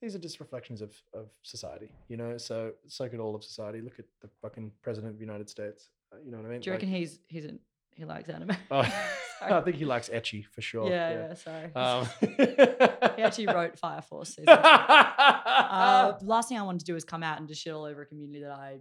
[0.00, 2.38] these are just reflections of of society, you know.
[2.38, 3.80] So so could all of society.
[3.80, 5.88] Look at the fucking president of the United States.
[6.12, 6.60] uh, You know what I mean?
[6.60, 7.58] Do you reckon he's he's an,
[7.96, 8.56] he likes anime?
[8.70, 8.80] Oh,
[9.40, 10.88] I think he likes ecchi for sure.
[10.88, 11.74] yeah, yeah, sorry.
[11.74, 12.08] Um,
[13.16, 14.30] he actually wrote Fire Force.
[14.30, 14.48] season.
[14.48, 17.84] Uh, the last thing I wanted to do was come out and just shit all
[17.84, 18.78] over a community that I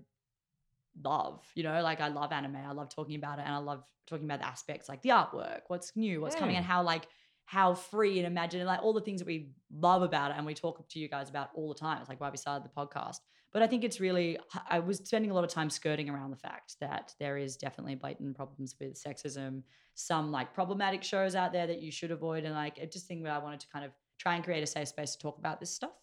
[1.04, 1.46] love.
[1.56, 2.56] You know, like I love anime.
[2.56, 5.62] I love talking about it, and I love talking about the aspects like the artwork,
[5.68, 7.08] what's new, what's coming, and how like
[7.46, 10.54] how free and imaginative, like all the things that we love about it, and we
[10.54, 12.00] talk to you guys about all the time.
[12.00, 13.18] It's like why we started the podcast.
[13.54, 14.38] But I think it's really,
[14.68, 17.94] I was spending a lot of time skirting around the fact that there is definitely
[17.96, 19.62] blatant problems with sexism,
[19.94, 22.46] some like problematic shows out there that you should avoid.
[22.46, 24.68] And like, I just think that I wanted to kind of try and create a
[24.68, 25.94] safe space to talk about this stuff,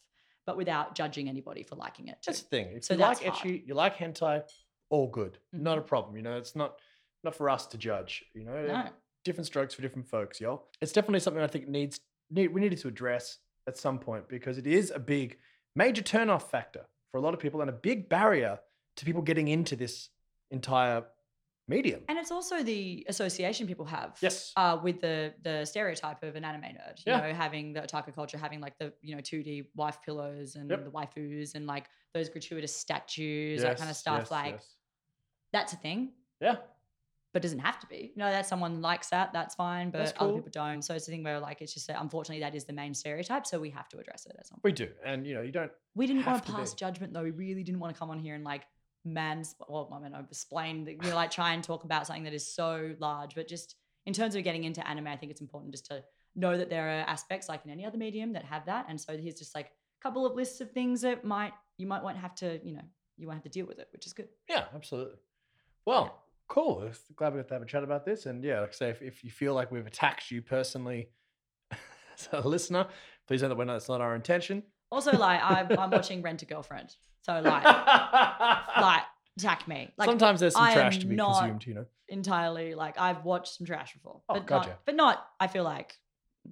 [0.47, 2.23] but without judging anybody for liking it.
[2.23, 2.31] Too.
[2.31, 2.69] That's the thing.
[2.77, 4.45] If So you like ecchi, you like hentai,
[4.89, 5.39] all good.
[5.53, 5.87] Not a Mhm.
[5.89, 6.17] problem.
[6.17, 6.79] You know, it's not
[7.23, 8.25] not for us to judge.
[8.33, 8.89] You know, No.
[9.25, 10.71] different strokes for different folks, y'all.
[10.81, 14.57] It's definitely something I think needs need we needed to address at some point because
[14.57, 15.39] it is a big
[15.75, 18.61] major turnoff factor for a lot of people and a big barrier
[18.97, 20.09] to people getting into this
[20.51, 21.05] entire
[21.69, 22.03] medium.
[22.09, 24.53] And it's also the association people have Yes.
[24.57, 26.99] uh, with the the stereotype of an anime nerd.
[27.07, 27.21] You Yeah.
[27.21, 30.85] know, having the otaku culture, having like the you know 2D wife pillows and Yep.
[30.85, 34.21] the waifus and like those gratuitous statues, that kind of stuff.
[34.23, 34.77] yes, like yes.
[35.53, 36.57] that's a thing, yeah,
[37.33, 38.13] but doesn't have to be.
[38.15, 40.83] You know, that someone likes that, that's fine, but That's other people don't.
[40.83, 43.47] So it's a thing where like it's just that unfortunately that is the main stereotype,
[43.47, 44.65] so we have to address it at some point.
[44.65, 45.71] we do, and you know, you don't.
[45.95, 47.23] We didn't want to to pass judgment though.
[47.23, 48.63] We really didn't want to come on here and like
[49.05, 52.35] mans well, I mean, explain that you know, like try and talk about something that
[52.35, 53.35] is so large.
[53.35, 53.77] But just
[54.07, 56.03] in terms of getting into anime, I think it's important just to
[56.35, 58.87] know that there are aspects like in any other medium that have that.
[58.89, 62.03] And so here's just like a couple of lists of things that might you might
[62.03, 62.83] won't have to, you know,
[63.17, 64.29] you won't have to deal with it, which is good.
[64.49, 65.17] Yeah, absolutely.
[65.87, 66.81] Well, cool.
[66.83, 68.27] It's- Glad we got to have a chat about this.
[68.27, 71.09] And yeah, like I say, if, if you feel like we've attacked you personally
[71.73, 72.87] as a listener,
[73.27, 74.63] please know that we're not, that's not our intention.
[74.93, 77.63] Also, like I'm, I'm watching Rent a Girlfriend, so like
[78.85, 79.03] like
[79.39, 79.89] attack me.
[79.97, 81.87] Like Sometimes there's some I trash am to be not- consumed, you know.
[82.09, 84.69] entirely like I've watched some trash before, Oh, but gotcha.
[84.71, 85.27] not, but not.
[85.39, 85.95] I feel like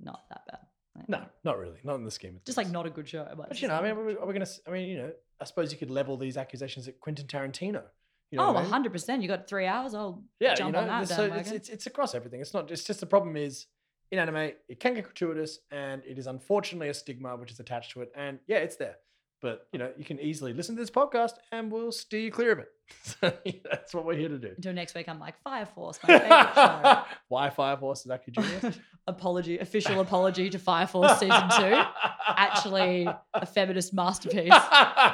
[0.02, 0.60] not that bad.
[0.96, 1.78] Like, No, not really.
[1.82, 3.26] Not in the scheme of just like not a good show.
[3.36, 4.46] But, But you know, I mean, are we, are we gonna?
[4.66, 7.82] I mean, you know, I suppose you could level these accusations at Quentin Tarantino.
[8.30, 8.70] You know oh, what I mean?
[8.70, 9.22] 100 percent.
[9.22, 9.94] You got three hours.
[9.94, 12.40] I'll Yeah, jump you know, on that so it's, it's it's across everything.
[12.40, 12.70] It's not.
[12.70, 13.66] It's just the problem is
[14.10, 17.92] in anime, it can get gratuitous, and it is unfortunately a stigma which is attached
[17.92, 18.12] to it.
[18.14, 18.96] And yeah, it's there.
[19.40, 22.52] But you know, you can easily listen to this podcast, and we'll steer you clear
[22.52, 22.68] of it.
[23.02, 24.52] So yeah, that's what we're here to do.
[24.56, 27.02] Until next week, I'm like Fire Force, my favorite show.
[27.28, 28.74] Why Fire Force is Aki Junior?
[29.06, 31.82] apology, official apology to Fire Force season two.
[32.28, 34.54] Actually, a feminist masterpiece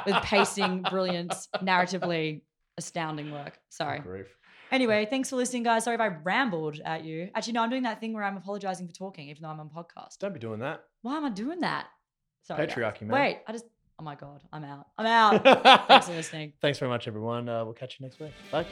[0.06, 2.42] with pacing, brilliance, narratively
[2.78, 3.58] astounding work.
[3.68, 4.00] Sorry.
[4.00, 4.26] Grief.
[4.72, 5.84] Anyway, thanks for listening, guys.
[5.84, 7.30] Sorry if I rambled at you.
[7.34, 9.68] Actually, no, I'm doing that thing where I'm apologizing for talking, even though I'm on
[9.68, 10.18] podcast.
[10.18, 10.84] Don't be doing that.
[11.02, 11.86] Why am I doing that?
[12.42, 12.66] Sorry.
[12.66, 12.74] guys.
[12.74, 13.10] Patriarchy, man.
[13.10, 13.66] Wait, I just.
[13.98, 14.86] Oh my god, I'm out.
[14.98, 15.44] I'm out.
[15.88, 16.54] Thanks for listening.
[16.60, 17.48] Thanks very much, everyone.
[17.48, 18.32] Uh, we'll catch you next week.
[18.50, 18.66] Bye.